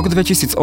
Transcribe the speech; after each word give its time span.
Rok 0.00 0.08
2018 0.16 0.56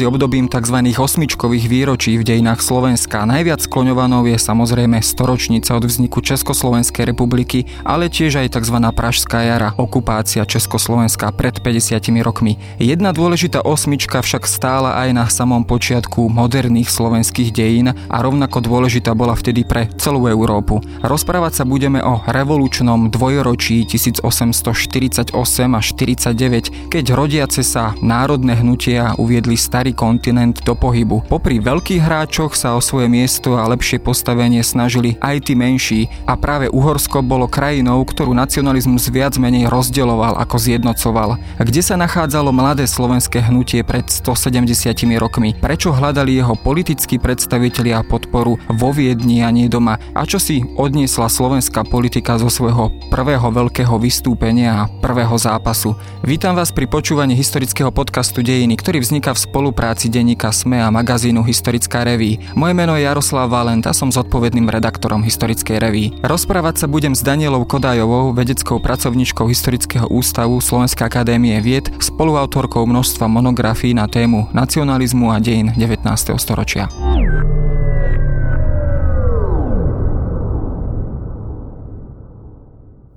je 0.00 0.08
obdobím 0.08 0.48
tzv. 0.48 0.80
osmičkových 0.96 1.68
výročí 1.68 2.16
v 2.16 2.24
dejinách 2.24 2.64
Slovenska. 2.64 3.28
Najviac 3.28 3.60
skloňovanou 3.60 4.24
je 4.24 4.40
samozrejme 4.40 5.04
storočnica 5.04 5.76
od 5.76 5.84
vzniku 5.84 6.24
Československej 6.24 7.12
republiky, 7.12 7.68
ale 7.84 8.08
tiež 8.08 8.40
aj 8.40 8.56
tzv. 8.56 8.80
Pražská 8.96 9.44
jara, 9.44 9.76
okupácia 9.76 10.40
Československa 10.48 11.28
pred 11.36 11.60
50 11.60 12.00
rokmi. 12.24 12.56
Jedna 12.80 13.12
dôležitá 13.12 13.60
osmička 13.60 14.24
však 14.24 14.48
stála 14.48 14.96
aj 15.04 15.08
na 15.12 15.28
samom 15.28 15.68
počiatku 15.68 16.24
moderných 16.32 16.88
slovenských 16.88 17.52
dejín 17.52 17.92
a 17.92 18.16
rovnako 18.24 18.64
dôležitá 18.64 19.12
bola 19.12 19.36
vtedy 19.36 19.68
pre 19.68 19.92
celú 20.00 20.32
Európu. 20.32 20.80
Rozprávať 21.04 21.60
sa 21.60 21.64
budeme 21.68 22.00
o 22.00 22.24
revolučnom 22.24 23.12
dvojročí 23.12 23.84
1848 23.84 25.36
až 25.76 25.86
49, 25.92 26.88
keď 26.88 27.04
rodiace 27.12 27.60
sa 27.60 27.92
národné 28.00 28.56
hnutia 28.78 29.18
uviedli 29.18 29.58
starý 29.58 29.90
kontinent 29.90 30.62
do 30.62 30.78
pohybu. 30.78 31.26
Popri 31.26 31.58
veľkých 31.58 31.98
hráčoch 31.98 32.54
sa 32.54 32.78
o 32.78 32.80
svoje 32.80 33.10
miesto 33.10 33.58
a 33.58 33.66
lepšie 33.66 33.98
postavenie 33.98 34.62
snažili 34.62 35.18
aj 35.18 35.50
tí 35.50 35.58
menší 35.58 36.06
a 36.30 36.38
práve 36.38 36.70
Uhorsko 36.70 37.18
bolo 37.26 37.50
krajinou, 37.50 38.06
ktorú 38.06 38.30
nacionalizmus 38.38 39.10
viac 39.10 39.34
menej 39.34 39.66
rozdeloval 39.66 40.38
ako 40.38 40.62
zjednocoval. 40.62 41.42
Kde 41.58 41.82
sa 41.82 41.98
nachádzalo 41.98 42.54
mladé 42.54 42.86
slovenské 42.86 43.50
hnutie 43.50 43.82
pred 43.82 44.06
170 44.06 44.70
rokmi? 45.18 45.58
Prečo 45.58 45.90
hľadali 45.90 46.38
jeho 46.38 46.54
politickí 46.54 47.18
predstavitelia 47.18 48.06
podporu 48.06 48.62
vo 48.70 48.94
Viedni 48.94 49.42
a 49.42 49.50
nie 49.50 49.66
doma? 49.66 49.98
A 50.14 50.22
čo 50.22 50.38
si 50.38 50.62
odniesla 50.78 51.26
slovenská 51.26 51.82
politika 51.82 52.38
zo 52.38 52.46
svojho 52.46 52.94
prvého 53.10 53.50
veľkého 53.50 53.98
vystúpenia 53.98 54.86
a 54.86 54.88
prvého 55.02 55.34
zápasu? 55.34 55.98
Vítam 56.22 56.54
vás 56.54 56.70
pri 56.70 56.86
počúvaní 56.86 57.34
historického 57.34 57.90
podcastu 57.90 58.46
Dej 58.46 58.67
dejiny, 58.68 58.84
ktorý 58.84 58.98
vzniká 59.00 59.32
v 59.32 59.48
spolupráci 59.48 60.12
denníka 60.12 60.52
SME 60.52 60.84
a 60.84 60.92
magazínu 60.92 61.40
Historická 61.40 62.04
reví. 62.04 62.36
Moje 62.52 62.76
meno 62.76 63.00
je 63.00 63.08
Jaroslav 63.08 63.48
Valent 63.48 63.80
a 63.88 63.96
som 63.96 64.12
zodpovedným 64.12 64.68
redaktorom 64.68 65.24
Historickej 65.24 65.80
reví. 65.80 66.12
Rozprávať 66.20 66.84
sa 66.84 66.86
budem 66.86 67.16
s 67.16 67.24
Danielou 67.24 67.64
Kodajovou, 67.64 68.36
vedeckou 68.36 68.76
pracovníčkou 68.76 69.48
Historického 69.48 70.04
ústavu 70.12 70.60
Slovenskej 70.60 71.08
akadémie 71.08 71.56
vied, 71.64 71.88
spoluautorkou 71.96 72.84
množstva 72.84 73.24
monografií 73.24 73.96
na 73.96 74.04
tému 74.04 74.52
nacionalizmu 74.52 75.32
a 75.32 75.40
dejin 75.40 75.72
19. 75.72 76.04
storočia. 76.36 76.92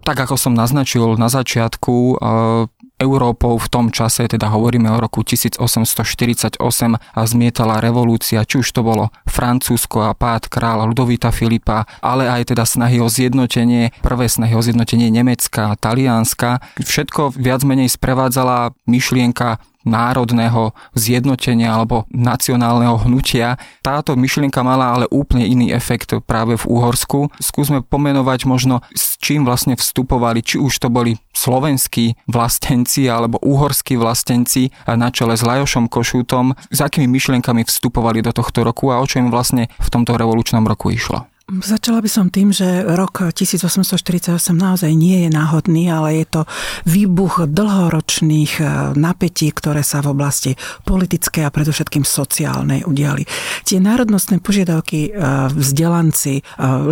Tak 0.08 0.16
ako 0.16 0.36
som 0.40 0.56
naznačil 0.56 1.20
na 1.20 1.28
začiatku, 1.28 2.24
Európou 3.02 3.58
v 3.58 3.68
tom 3.68 3.90
čase, 3.90 4.30
teda 4.30 4.54
hovoríme 4.54 4.86
o 4.94 5.02
roku 5.02 5.26
1848 5.26 6.62
a 7.02 7.22
zmietala 7.26 7.82
revolúcia, 7.82 8.46
či 8.46 8.62
už 8.62 8.70
to 8.70 8.86
bolo 8.86 9.10
Francúzsko 9.26 10.06
a 10.06 10.14
pád 10.14 10.46
kráľa 10.46 10.86
Ludovita 10.86 11.34
Filipa, 11.34 11.90
ale 12.06 12.30
aj 12.30 12.54
teda 12.54 12.62
snahy 12.62 13.02
o 13.02 13.10
zjednotenie, 13.10 13.90
prvé 14.06 14.30
snahy 14.30 14.54
o 14.54 14.62
zjednotenie 14.62 15.10
Nemecka 15.10 15.74
a 15.74 15.78
Talianska. 15.80 16.62
Všetko 16.78 17.34
viac 17.34 17.66
menej 17.66 17.90
sprevádzala 17.90 18.78
myšlienka 18.86 19.58
národného 19.88 20.76
zjednotenia 20.94 21.74
alebo 21.74 22.06
nacionálneho 22.12 23.02
hnutia. 23.08 23.58
Táto 23.82 24.14
myšlienka 24.14 24.62
mala 24.62 24.94
ale 24.94 25.06
úplne 25.10 25.48
iný 25.48 25.74
efekt 25.74 26.14
práve 26.28 26.60
v 26.60 26.66
Úhorsku. 26.70 27.34
Skúsme 27.40 27.82
pomenovať 27.82 28.46
možno, 28.46 28.86
s 28.94 29.18
čím 29.18 29.48
vlastne 29.48 29.74
vstupovali, 29.80 30.46
či 30.46 30.62
už 30.62 30.78
to 30.82 30.88
boli 30.92 31.18
slovenskí 31.34 32.20
vlastenci 32.28 33.08
alebo 33.08 33.42
uhorskí 33.42 33.98
vlastenci 33.98 34.70
na 34.86 35.10
čele 35.10 35.34
s 35.34 35.42
Lajošom 35.42 35.88
Košútom, 35.88 36.54
s 36.70 36.80
akými 36.84 37.08
myšlienkami 37.08 37.66
vstupovali 37.66 38.22
do 38.22 38.36
tohto 38.36 38.68
roku 38.68 38.92
a 38.92 39.00
o 39.00 39.06
čo 39.08 39.24
im 39.24 39.32
vlastne 39.32 39.72
v 39.80 39.88
tomto 39.90 40.20
revolučnom 40.20 40.68
roku 40.68 40.92
išlo. 40.92 41.31
Začala 41.52 42.00
by 42.00 42.08
som 42.08 42.32
tým, 42.32 42.56
že 42.56 42.80
rok 42.88 43.28
1848 43.36 44.40
naozaj 44.56 44.88
nie 44.96 45.28
je 45.28 45.30
náhodný, 45.36 45.92
ale 45.92 46.24
je 46.24 46.40
to 46.40 46.42
výbuch 46.88 47.44
dlhoročných 47.44 48.54
e, 48.56 48.96
napätí, 48.96 49.52
ktoré 49.52 49.84
sa 49.84 50.00
v 50.00 50.16
oblasti 50.16 50.56
politickej 50.88 51.44
a 51.44 51.52
predovšetkým 51.52 52.08
sociálnej 52.08 52.88
udiali. 52.88 53.28
Tie 53.68 53.84
národnostné 53.84 54.40
požiadavky 54.40 55.12
e, 55.12 55.20
vzdelanci, 55.52 56.40
e, 56.40 56.42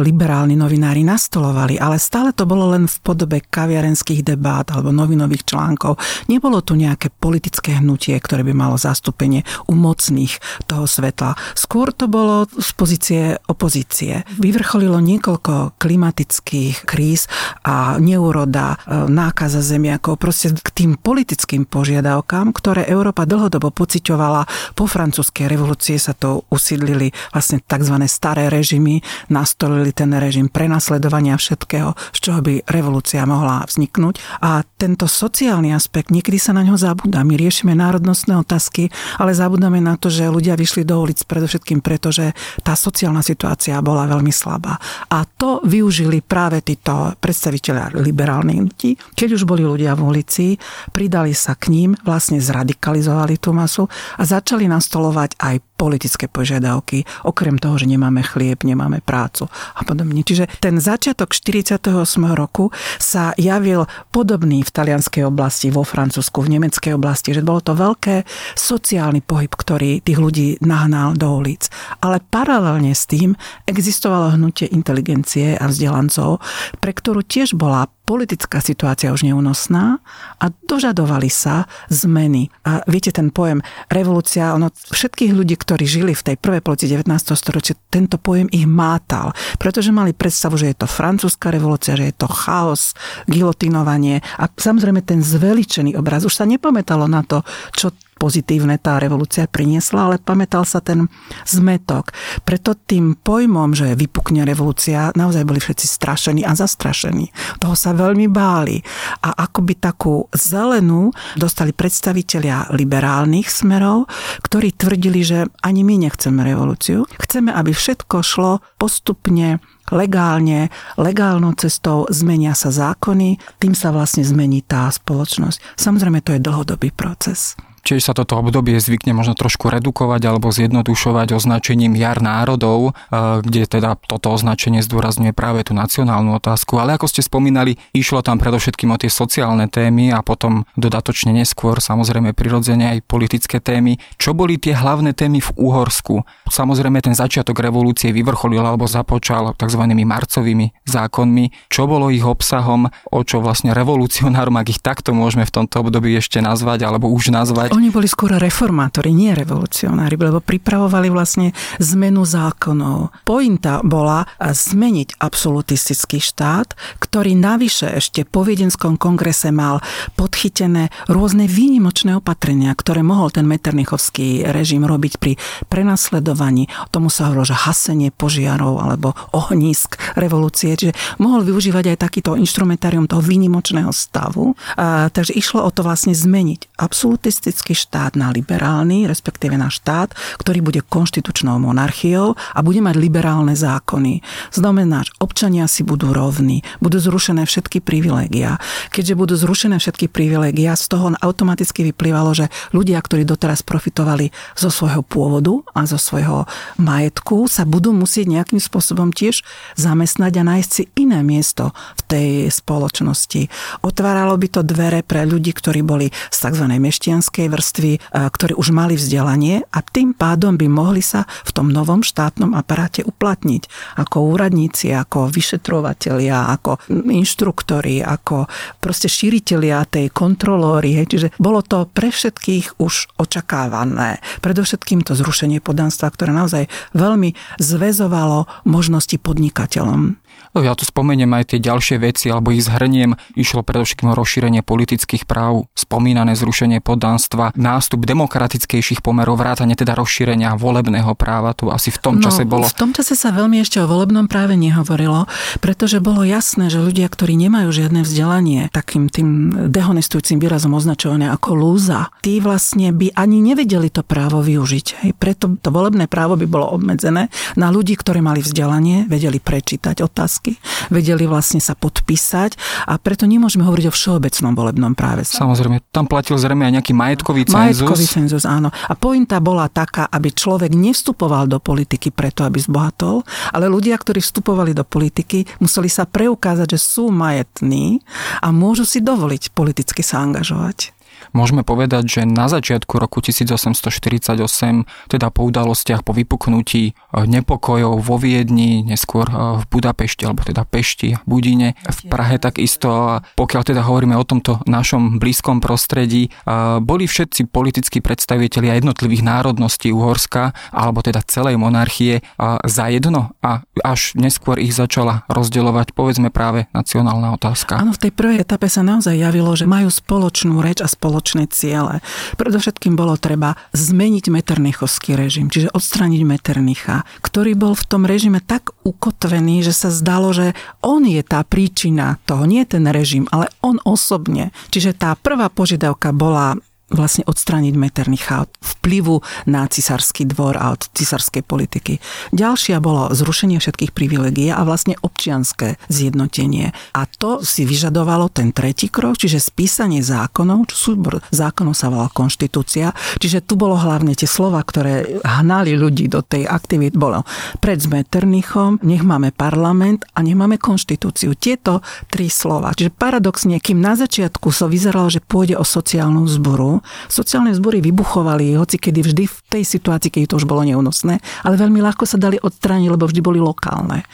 liberálni 0.03 0.59
novinári 0.59 1.07
nastolovali, 1.07 1.79
ale 1.79 1.95
stále 1.95 2.35
to 2.35 2.43
bolo 2.43 2.75
len 2.75 2.91
v 2.91 2.97
podobe 2.99 3.39
kaviarenských 3.39 4.27
debát 4.27 4.75
alebo 4.75 4.91
novinových 4.91 5.55
článkov. 5.55 5.95
Nebolo 6.27 6.59
tu 6.59 6.75
nejaké 6.75 7.15
politické 7.15 7.79
hnutie, 7.79 8.19
ktoré 8.19 8.43
by 8.43 8.51
malo 8.51 8.75
zastúpenie 8.75 9.47
u 9.71 9.73
mocných 9.79 10.67
toho 10.67 10.83
svetla. 10.83 11.39
Skôr 11.55 11.95
to 11.95 12.11
bolo 12.11 12.43
z 12.59 12.69
pozície 12.75 13.21
opozície 13.47 14.27
vyvrcholilo 14.49 14.97
niekoľko 14.97 15.77
klimatických 15.77 16.89
kríz 16.89 17.29
a 17.61 18.01
neuroda, 18.01 18.73
e, 18.73 19.05
nákaza 19.05 19.61
zemiakov, 19.61 20.17
proste 20.17 20.57
k 20.57 20.69
tým 20.73 20.91
politickým 20.97 21.69
požiadavkám, 21.69 22.49
ktoré 22.49 22.89
Európa 22.89 23.29
dlhodobo 23.29 23.69
pociťovala. 23.69 24.73
Po 24.73 24.89
francúzskej 24.89 25.45
revolúcii 25.45 26.01
sa 26.01 26.17
to 26.17 26.49
usídlili 26.49 27.13
vlastne 27.29 27.61
tzv. 27.61 27.95
staré 28.09 28.49
režimy, 28.49 29.05
nastolili 29.29 29.93
ten 29.93 30.09
režim 30.17 30.49
prenasledovania 30.49 31.37
všetkého, 31.37 31.93
z 32.17 32.19
čoho 32.19 32.41
by 32.41 32.65
revolúcia 32.65 33.21
mohla 33.29 33.61
vzniknúť. 33.69 34.17
A 34.41 34.65
tento 34.81 35.05
sociálny 35.05 35.77
aspekt, 35.77 36.09
niekedy 36.09 36.41
sa 36.41 36.57
na 36.57 36.65
ňo 36.65 36.79
zabúda. 36.79 37.21
My 37.21 37.37
riešime 37.37 37.77
národnostné 37.77 38.33
otázky, 38.41 38.89
ale 39.21 39.37
zabudáme 39.37 39.77
na 39.77 39.93
to, 39.99 40.09
že 40.09 40.31
ľudia 40.31 40.57
vyšli 40.57 40.87
do 40.87 40.97
ulic 40.97 41.21
predovšetkým 41.27 41.85
preto, 41.85 42.09
že 42.09 42.33
tá 42.65 42.73
sociálna 42.73 43.21
situácia 43.21 43.77
bola 43.83 44.09
veľmi 44.09 44.28
slabá. 44.33 44.77
A 45.13 45.23
to 45.25 45.61
využili 45.63 46.19
práve 46.25 46.61
títo 46.65 47.13
predstaviteľa 47.17 47.97
liberálnych 47.99 48.59
hnutí. 48.59 48.89
Keď 49.15 49.29
už 49.35 49.43
boli 49.45 49.63
ľudia 49.63 49.93
v 49.93 50.01
ulici, 50.05 50.47
pridali 50.91 51.31
sa 51.37 51.55
k 51.55 51.71
ním, 51.71 51.89
vlastne 52.01 52.41
zradikalizovali 52.41 53.35
tú 53.37 53.53
masu 53.53 53.85
a 54.17 54.23
začali 54.25 54.65
nastolovať 54.65 55.37
aj 55.39 55.68
politické 55.79 56.27
požiadavky, 56.27 57.07
okrem 57.23 57.55
toho, 57.55 57.79
že 57.79 57.87
nemáme 57.87 58.19
chlieb, 58.19 58.67
nemáme 58.67 58.99
prácu 58.99 59.47
a 59.47 59.81
podobne. 59.87 60.27
Čiže 60.27 60.51
ten 60.59 60.75
začiatok 60.83 61.31
48. 61.31 61.95
roku 62.35 62.75
sa 62.99 63.31
javil 63.39 63.87
podobný 64.11 64.59
v 64.67 64.73
talianskej 64.75 65.23
oblasti, 65.23 65.71
vo 65.71 65.87
Francúzsku, 65.87 66.43
v 66.43 66.59
nemeckej 66.59 66.99
oblasti, 66.99 67.31
že 67.31 67.39
bolo 67.39 67.63
to 67.63 67.71
veľké 67.79 68.27
sociálny 68.59 69.23
pohyb, 69.23 69.55
ktorý 69.55 70.03
tých 70.03 70.19
ľudí 70.19 70.59
nahnal 70.59 71.15
do 71.15 71.39
ulic. 71.39 71.71
Ale 72.03 72.19
paralelne 72.27 72.91
s 72.91 73.07
tým 73.07 73.39
existovalo 73.63 74.35
hnutie 74.35 74.67
inteligencie 74.67 75.55
a 75.55 75.71
vzdelancov, 75.71 76.43
pre 76.83 76.91
ktorú 76.91 77.23
tiež 77.23 77.55
bola 77.55 77.87
politická 78.09 78.57
situácia 78.57 79.13
už 79.13 79.21
neúnosná 79.21 80.01
a 80.41 80.49
dožadovali 80.49 81.29
sa 81.29 81.69
zmeny. 81.93 82.49
A 82.65 82.81
viete, 82.89 83.13
ten 83.13 83.29
pojem 83.29 83.61
revolúcia, 83.85 84.57
ono 84.57 84.73
všetkých 84.73 85.29
ľudí, 85.29 85.53
ktorí 85.53 85.85
žili 85.85 86.17
v 86.17 86.33
tej 86.33 86.35
prvej 86.41 86.65
polovici 86.65 86.89
19. 86.89 87.05
storočia, 87.37 87.77
tento 87.93 88.17
pojem 88.17 88.49
ich 88.49 88.65
mátal, 88.65 89.37
pretože 89.61 89.93
mali 89.93 90.17
predstavu, 90.17 90.57
že 90.57 90.73
je 90.73 90.81
to 90.81 90.89
francúzska 90.89 91.53
revolúcia, 91.53 91.93
že 91.93 92.09
je 92.09 92.15
to 92.17 92.25
chaos, 92.25 92.97
gilotinovanie 93.29 94.25
a 94.41 94.49
samozrejme 94.49 95.05
ten 95.05 95.21
zveličený 95.21 95.93
obraz. 95.93 96.25
Už 96.25 96.33
sa 96.33 96.49
nepamätalo 96.49 97.05
na 97.05 97.21
to, 97.21 97.45
čo 97.77 97.93
pozitívne 98.19 98.75
tá 98.75 98.99
revolúcia 98.99 99.47
priniesla, 99.47 100.11
ale 100.11 100.17
pamätal 100.19 100.67
sa 100.67 100.83
ten 100.83 101.07
zmetok. 101.47 102.11
Preto 102.43 102.75
tým 102.75 103.15
pojmom, 103.15 103.71
že 103.71 103.95
vypukne 103.95 104.43
revolúcia, 104.43 105.15
naozaj 105.15 105.47
boli 105.47 105.63
všetci 105.63 105.87
strašení 105.87 106.43
a 106.43 106.51
zastrašení. 106.51 107.31
Toho 107.63 107.75
sa 107.79 107.95
veľmi 107.95 108.27
báli. 108.27 108.83
A 109.23 109.47
akoby 109.47 109.79
takú 109.79 110.27
zelenú 110.35 111.15
dostali 111.39 111.71
predstavitelia 111.71 112.67
liberálnych 112.75 113.47
smerov, 113.47 114.11
ktorí 114.43 114.75
tvrdili, 114.75 115.23
že 115.23 115.47
ani 115.63 115.87
my 115.87 115.95
nechceme 116.11 116.43
revolúciu. 116.43 117.07
Chceme, 117.15 117.55
aby 117.55 117.71
všetko 117.71 118.19
šlo 118.19 118.59
postupne 118.75 119.63
legálne, 119.89 120.69
legálnou 120.97 121.57
cestou 121.57 122.05
zmenia 122.13 122.53
sa 122.53 122.69
zákony, 122.69 123.41
tým 123.57 123.73
sa 123.73 123.89
vlastne 123.89 124.21
zmení 124.21 124.61
tá 124.61 124.89
spoločnosť. 124.89 125.77
Samozrejme, 125.77 126.21
to 126.21 126.37
je 126.37 126.45
dlhodobý 126.45 126.93
proces. 126.93 127.57
Čiže 127.89 128.05
sa 128.05 128.13
toto 128.13 128.37
obdobie 128.37 128.77
zvykne 128.77 129.17
možno 129.17 129.33
trošku 129.33 129.65
redukovať 129.65 130.21
alebo 130.29 130.53
zjednodušovať 130.53 131.33
označením 131.33 131.97
jar 131.97 132.21
národov, 132.21 132.93
e, 133.09 133.41
kde 133.41 133.65
teda 133.65 133.97
toto 133.97 134.29
označenie 134.29 134.85
zdôrazňuje 134.85 135.33
práve 135.33 135.65
tú 135.65 135.73
nacionálnu 135.73 136.37
otázku. 136.37 136.77
Ale 136.77 137.01
ako 137.01 137.09
ste 137.09 137.25
spomínali, 137.25 137.81
išlo 137.97 138.21
tam 138.21 138.37
predovšetkým 138.37 138.93
o 138.93 139.01
tie 139.01 139.09
sociálne 139.09 139.65
témy 139.65 140.13
a 140.13 140.21
potom 140.21 140.69
dodatočne 140.77 141.33
neskôr 141.33 141.81
samozrejme 141.81 142.37
prirodzene 142.37 142.93
aj 142.93 143.09
politické 143.09 143.57
témy. 143.57 143.97
Čo 144.21 144.37
boli 144.37 144.61
tie 144.61 144.77
hlavné 144.77 145.17
témy 145.17 145.41
v 145.41 145.49
Úhorsku? 145.57 146.21
Samozrejme 146.45 147.01
ten 147.01 147.17
začiatok 147.17 147.57
revolúcie 147.57 148.13
vyvrcholil 148.13 148.61
alebo 148.61 148.85
započal 148.85 149.57
tzv. 149.57 149.81
marcovými 149.89 150.77
zákonmi. 150.85 151.73
Čo 151.73 151.89
bolo 151.89 152.13
ich 152.13 152.21
obsahom, 152.21 152.93
o 153.09 153.19
čo 153.25 153.41
vlastne 153.41 153.73
revolucionárom, 153.73 154.61
ak 154.61 154.77
ich 154.77 154.81
takto 154.85 155.09
môžeme 155.09 155.41
v 155.49 155.57
tomto 155.57 155.81
období 155.81 156.13
ešte 156.13 156.37
nazvať 156.37 156.85
alebo 156.85 157.09
už 157.09 157.33
nazvať, 157.33 157.78
Oni 157.79 157.95
boli 157.95 158.11
skôr 158.11 158.35
reformátori, 158.35 159.15
nie 159.15 159.31
revolucionári, 159.31 160.19
lebo 160.19 160.43
pripravovali 160.43 161.07
vlastne 161.07 161.55
zmenu 161.79 162.27
zákonov. 162.27 163.23
Pointa 163.23 163.79
bola 163.87 164.27
zmeniť 164.35 165.15
absolutistický 165.15 166.19
štát, 166.19 166.75
ktorý 166.99 167.39
navyše 167.39 167.87
ešte 167.87 168.27
po 168.27 168.43
Viedenskom 168.43 168.99
kongrese 168.99 169.55
mal 169.55 169.79
podchytené 170.19 170.91
rôzne 171.07 171.47
výnimočné 171.47 172.19
opatrenia, 172.19 172.75
ktoré 172.75 172.99
mohol 172.99 173.31
ten 173.31 173.47
Metternichovský 173.47 174.51
režim 174.51 174.83
robiť 174.83 175.15
pri 175.15 175.39
prenasledovaní. 175.71 176.67
Tomu 176.91 177.07
sa 177.07 177.31
hovorilo, 177.31 177.47
že 177.47 177.63
hasenie 177.63 178.11
požiarov 178.11 178.83
alebo 178.83 179.15
ohnízk 179.31 180.19
revolúcie. 180.19 180.75
Čiže 180.75 181.23
mohol 181.23 181.47
využívať 181.47 181.95
aj 181.95 182.01
takýto 182.03 182.35
instrumentárium 182.35 183.07
toho 183.07 183.23
výnimočného 183.23 183.95
stavu. 183.95 184.59
A, 184.75 185.07
takže 185.07 185.31
išlo 185.31 185.63
o 185.63 185.71
to 185.71 185.87
vlastne 185.87 186.11
zmeniť 186.11 186.75
absolutistický 186.75 187.58
štát 187.61 188.15
na 188.15 188.31
liberálny, 188.31 189.05
respektíve 189.05 189.59
na 189.59 189.67
štát, 189.67 190.15
ktorý 190.39 190.63
bude 190.63 190.81
konštitučnou 190.85 191.59
monarchiou 191.59 192.33
a 192.33 192.59
bude 192.63 192.79
mať 192.79 192.95
liberálne 192.95 193.53
zákony. 193.53 194.23
Znamená, 194.55 195.03
že 195.03 195.15
občania 195.19 195.67
si 195.67 195.83
budú 195.83 196.15
rovní, 196.15 196.63
budú 196.79 196.97
zrušené 197.01 197.43
všetky 197.43 197.83
privilégia. 197.83 198.61
Keďže 198.93 199.13
budú 199.19 199.33
zrušené 199.35 199.77
všetky 199.81 200.07
privilégia, 200.07 200.77
z 200.79 200.85
toho 200.87 201.11
automaticky 201.19 201.83
vyplývalo, 201.91 202.31
že 202.37 202.45
ľudia, 202.71 203.01
ktorí 203.01 203.27
doteraz 203.27 203.65
profitovali 203.65 204.31
zo 204.55 204.71
svojho 204.71 205.03
pôvodu 205.03 205.59
a 205.75 205.83
zo 205.83 205.97
svojho 205.99 206.47
majetku, 206.79 207.49
sa 207.49 207.67
budú 207.67 207.91
musieť 207.91 208.29
nejakým 208.29 208.61
spôsobom 208.61 209.11
tiež 209.11 209.41
zamestnať 209.75 210.33
a 210.39 210.43
nájsť 210.55 210.69
si 210.69 210.83
iné 210.95 211.25
miesto 211.25 211.73
v 211.97 212.01
tej 212.07 212.29
spoločnosti. 212.53 213.49
Otváralo 213.81 214.37
by 214.37 214.47
to 214.47 214.61
dvere 214.61 215.01
pre 215.01 215.25
ľudí, 215.25 215.51
ktorí 215.51 215.81
boli 215.81 216.07
z 216.29 216.37
tzv. 216.37 216.65
mešťanskej 216.69 217.48
vrstvy, 217.49 217.99
ktorí 218.13 218.53
už 218.55 218.71
mali 218.71 218.95
vzdelanie 218.95 219.65
a 219.73 219.79
tým 219.81 220.13
pádom 220.13 220.55
by 220.55 220.69
mohli 220.69 221.01
sa 221.01 221.25
v 221.25 221.51
tom 221.51 221.73
novom 221.73 222.05
štátnom 222.05 222.53
aparáte 222.53 223.01
uplatniť 223.03 223.67
ako 223.99 224.37
úradníci, 224.37 224.93
ako 224.93 225.27
vyšetrovatelia, 225.33 226.53
ako 226.53 226.77
inštruktori, 226.89 228.05
ako 228.05 228.45
proste 228.79 229.09
šíritelia 229.09 229.83
tej 229.89 230.13
kontrolóry. 230.13 231.01
Čiže 231.03 231.33
bolo 231.41 231.65
to 231.65 231.89
pre 231.89 232.13
všetkých 232.13 232.77
už 232.77 233.17
očakávané. 233.17 234.21
Predovšetkým 234.45 235.01
to 235.03 235.17
zrušenie 235.17 235.59
podanstva, 235.59 236.13
ktoré 236.13 236.31
naozaj 236.31 236.69
veľmi 236.93 237.33
zväzovalo 237.57 238.45
možnosti 238.69 239.17
podnikateľom. 239.17 240.21
No, 240.57 240.65
ja 240.65 240.73
tu 240.73 240.81
spomeniem 240.81 241.29
aj 241.37 241.53
tie 241.53 241.59
ďalšie 241.61 242.01
veci, 242.01 242.33
alebo 242.33 242.49
ich 242.49 242.65
zhrniem. 242.65 243.13
Išlo 243.37 243.61
predovšetkým 243.61 244.09
o 244.09 244.17
rozšírenie 244.17 244.65
politických 244.65 245.29
práv, 245.29 245.69
spomínané 245.77 246.33
zrušenie 246.33 246.81
poddanstva, 246.81 247.53
nástup 247.53 248.01
demokratickejších 248.09 249.05
pomerov, 249.05 249.37
vrátane 249.37 249.77
teda 249.77 249.93
rozšírenia 249.93 250.57
volebného 250.57 251.13
práva. 251.13 251.53
Tu 251.53 251.69
asi 251.69 251.93
v 251.93 251.99
tom 252.01 252.15
no, 252.17 252.25
čase 252.25 252.49
bolo. 252.49 252.65
V 252.65 252.79
tom 252.79 252.91
čase 252.97 253.13
sa 253.13 253.29
veľmi 253.29 253.61
ešte 253.61 253.77
o 253.77 253.85
volebnom 253.85 254.25
práve 254.25 254.57
nehovorilo, 254.57 255.29
pretože 255.61 256.01
bolo 256.01 256.25
jasné, 256.25 256.73
že 256.73 256.81
ľudia, 256.81 257.05
ktorí 257.05 257.37
nemajú 257.37 257.69
žiadne 257.69 258.01
vzdelanie, 258.01 258.73
takým 258.73 259.05
tým 259.07 259.53
dehonestujúcim 259.69 260.41
výrazom 260.41 260.73
označované 260.73 261.29
ako 261.29 261.53
lúza, 261.53 262.09
tí 262.25 262.41
vlastne 262.41 262.89
by 262.89 263.13
ani 263.13 263.45
nevedeli 263.45 263.93
to 263.93 264.01
právo 264.01 264.41
využiť. 264.41 264.87
Hej. 265.05 265.11
Preto 265.13 265.53
to 265.61 265.69
volebné 265.69 266.09
právo 266.09 266.33
by 266.33 266.45
bolo 266.49 266.73
obmedzené 266.73 267.29
na 267.53 267.67
ľudí, 267.69 267.93
ktorí 267.93 268.23
mali 268.23 268.41
vzdelanie, 268.41 269.05
vedeli 269.05 269.37
prečítať 269.37 270.01
otázky 270.01 270.38
otázky, 270.39 270.55
vedeli 270.87 271.27
vlastne 271.27 271.59
sa 271.59 271.75
podpísať 271.75 272.55
a 272.87 272.95
preto 272.95 273.27
nemôžeme 273.27 273.67
hovoriť 273.67 273.85
o 273.91 273.93
všeobecnom 273.93 274.55
volebnom 274.55 274.95
práve. 274.95 275.27
Samozrejme, 275.27 275.83
tam 275.91 276.07
platil 276.07 276.39
zrejme 276.39 276.63
aj 276.63 276.73
nejaký 276.79 276.93
majetkový 276.95 277.43
cenzus. 277.43 277.83
Majetkový 277.83 278.05
cenzus, 278.07 278.43
áno. 278.47 278.71
A 278.71 278.93
pointa 278.95 279.43
bola 279.43 279.67
taká, 279.67 280.07
aby 280.07 280.31
človek 280.31 280.71
nevstupoval 280.71 281.51
do 281.51 281.59
politiky 281.59 282.15
preto, 282.15 282.47
aby 282.47 282.57
zbohatol, 282.63 283.27
ale 283.51 283.67
ľudia, 283.67 283.99
ktorí 283.99 284.23
vstupovali 284.23 284.71
do 284.71 284.87
politiky, 284.87 285.43
museli 285.59 285.91
sa 285.91 286.07
preukázať, 286.07 286.71
že 286.71 286.79
sú 286.79 287.11
majetní 287.11 287.99
a 288.39 288.55
môžu 288.55 288.87
si 288.87 289.03
dovoliť 289.03 289.51
politicky 289.51 289.99
sa 289.99 290.23
angažovať. 290.23 290.95
Môžeme 291.31 291.61
povedať, 291.61 292.19
že 292.19 292.21
na 292.25 292.47
začiatku 292.47 292.97
roku 292.97 293.19
1848, 293.21 294.85
teda 295.09 295.27
po 295.29 295.41
udalostiach 295.45 296.01
po 296.01 296.11
vypuknutí 296.15 296.83
eh, 296.91 296.95
nepokojov 297.13 298.01
vo 298.01 298.15
Viedni, 298.17 298.81
neskôr 298.85 299.27
eh, 299.29 299.35
v 299.59 299.63
Budapešti, 299.69 300.25
alebo 300.25 300.45
teda 300.45 300.65
Pešti, 300.65 301.19
Budine, 301.25 301.77
v 301.85 301.99
Prahe 302.09 302.41
takisto, 302.41 303.21
pokiaľ 303.35 303.61
teda 303.63 303.81
hovoríme 303.85 304.15
o 304.15 304.25
tomto 304.25 304.63
našom 304.65 305.21
blízkom 305.21 305.59
prostredí, 305.59 306.29
eh, 306.29 306.79
boli 306.81 307.05
všetci 307.05 307.49
politickí 307.49 307.99
predstavitelia 307.99 308.79
jednotlivých 308.79 309.23
národností 309.25 309.91
Uhorska, 309.91 310.53
alebo 310.71 311.03
teda 311.03 311.21
celej 311.25 311.59
monarchie 311.59 312.21
za 312.65 312.87
jedno. 312.87 313.35
A 313.43 313.65
až 313.83 314.15
neskôr 314.15 314.59
ich 314.61 314.75
začala 314.75 315.27
rozdeľovať 315.27 315.91
povedzme 315.93 316.29
práve 316.29 316.69
nacionálna 316.71 317.35
otázka. 317.35 317.79
Áno, 317.79 317.91
v 317.91 318.07
tej 318.07 318.11
prvej 318.15 318.43
etape 318.43 318.71
sa 318.71 318.85
naozaj 318.85 319.17
javilo, 319.17 319.51
že 319.57 319.67
majú 319.67 319.91
spoločnú 319.91 320.63
reč 320.63 320.79
a 320.79 320.87
spoločnú 320.87 321.08
spoločné 321.09 321.49
ciele. 321.49 322.05
Predovšetkým 322.37 322.93
bolo 322.93 323.17
treba 323.17 323.57
zmeniť 323.73 324.29
meternichovský 324.29 325.17
režim, 325.17 325.49
čiže 325.49 325.73
odstraniť 325.73 326.21
Meternicha, 326.21 327.01
ktorý 327.25 327.57
bol 327.57 327.73
v 327.73 327.87
tom 327.89 328.05
režime 328.05 328.37
tak 328.45 328.69
ukotvený, 328.85 329.65
že 329.65 329.73
sa 329.73 329.89
zdalo, 329.89 330.29
že 330.29 330.53
on 330.85 331.01
je 331.09 331.25
tá 331.25 331.41
príčina 331.41 332.21
toho, 332.29 332.45
nie 332.45 332.61
ten 332.69 332.85
režim, 332.85 333.25
ale 333.33 333.49
on 333.65 333.81
osobne. 333.81 334.53
Čiže 334.69 334.93
tá 334.93 335.17
prvá 335.17 335.49
požiadavka 335.49 336.13
bola 336.13 336.61
vlastne 336.89 337.23
odstrániť 337.25 337.73
Metternicha 337.77 338.45
od 338.45 338.51
vplyvu 338.59 339.21
na 339.49 339.65
cisársky 339.69 340.25
dvor 340.25 340.57
a 340.57 340.73
od 340.73 340.81
cisárskej 340.93 341.45
politiky. 341.45 342.01
Ďalšia 342.33 342.81
bolo 342.81 343.13
zrušenie 343.13 343.61
všetkých 343.61 343.93
privilegií 343.93 344.49
a 344.49 344.61
vlastne 344.65 344.97
občianské 345.01 345.81
zjednotenie. 345.87 346.73
A 346.93 347.01
to 347.05 347.41
si 347.45 347.65
vyžadovalo 347.65 348.29
ten 348.29 348.51
tretí 348.53 348.89
krok, 348.89 349.17
čiže 349.21 349.41
spísanie 349.41 350.01
zákonov, 350.01 350.69
súbor 350.73 351.21
zákonov 351.29 351.77
sa 351.77 351.93
volá 351.93 352.09
konštitúcia, 352.11 352.91
čiže 353.17 353.45
tu 353.45 353.55
bolo 353.55 353.77
hlavne 353.77 354.13
tie 354.17 354.27
slova, 354.27 354.61
ktoré 354.65 355.21
hnali 355.21 355.77
ľudí 355.77 356.09
do 356.09 356.25
tej 356.25 356.45
aktivity, 356.49 356.97
bolo 356.97 357.23
pred 357.63 357.79
Metternichom, 357.89 358.81
nech 358.83 359.01
máme 359.05 359.31
parlament 359.31 360.05
a 360.13 360.21
nech 360.21 360.35
máme 360.35 360.59
konštitúciu. 360.59 361.33
Tieto 361.37 361.81
tri 362.11 362.27
slova. 362.27 362.75
Čiže 362.75 362.93
paradoxne, 362.93 363.57
kým 363.61 363.79
na 363.79 363.95
začiatku 363.95 364.51
so 364.51 364.67
vyzeralo, 364.67 365.09
že 365.09 365.23
pôjde 365.23 365.55
o 365.55 365.65
sociálnu 365.65 366.27
zboru, 366.27 366.78
Sociálne 367.11 367.51
zbory 367.55 367.83
vybuchovali, 367.83 368.55
hoci 368.55 368.77
kedy 368.79 368.99
vždy 369.01 369.23
v 369.25 369.37
tej 369.49 369.63
situácii, 369.65 370.09
keď 370.13 370.35
to 370.35 370.39
už 370.39 370.45
bolo 370.45 370.63
neúnosné, 370.63 371.19
ale 371.43 371.55
veľmi 371.57 371.81
ľahko 371.83 372.05
sa 372.05 372.21
dali 372.21 372.39
odstrániť, 372.39 372.89
lebo 372.89 373.09
vždy 373.09 373.21
boli 373.21 373.39
lokálne. 373.41 374.05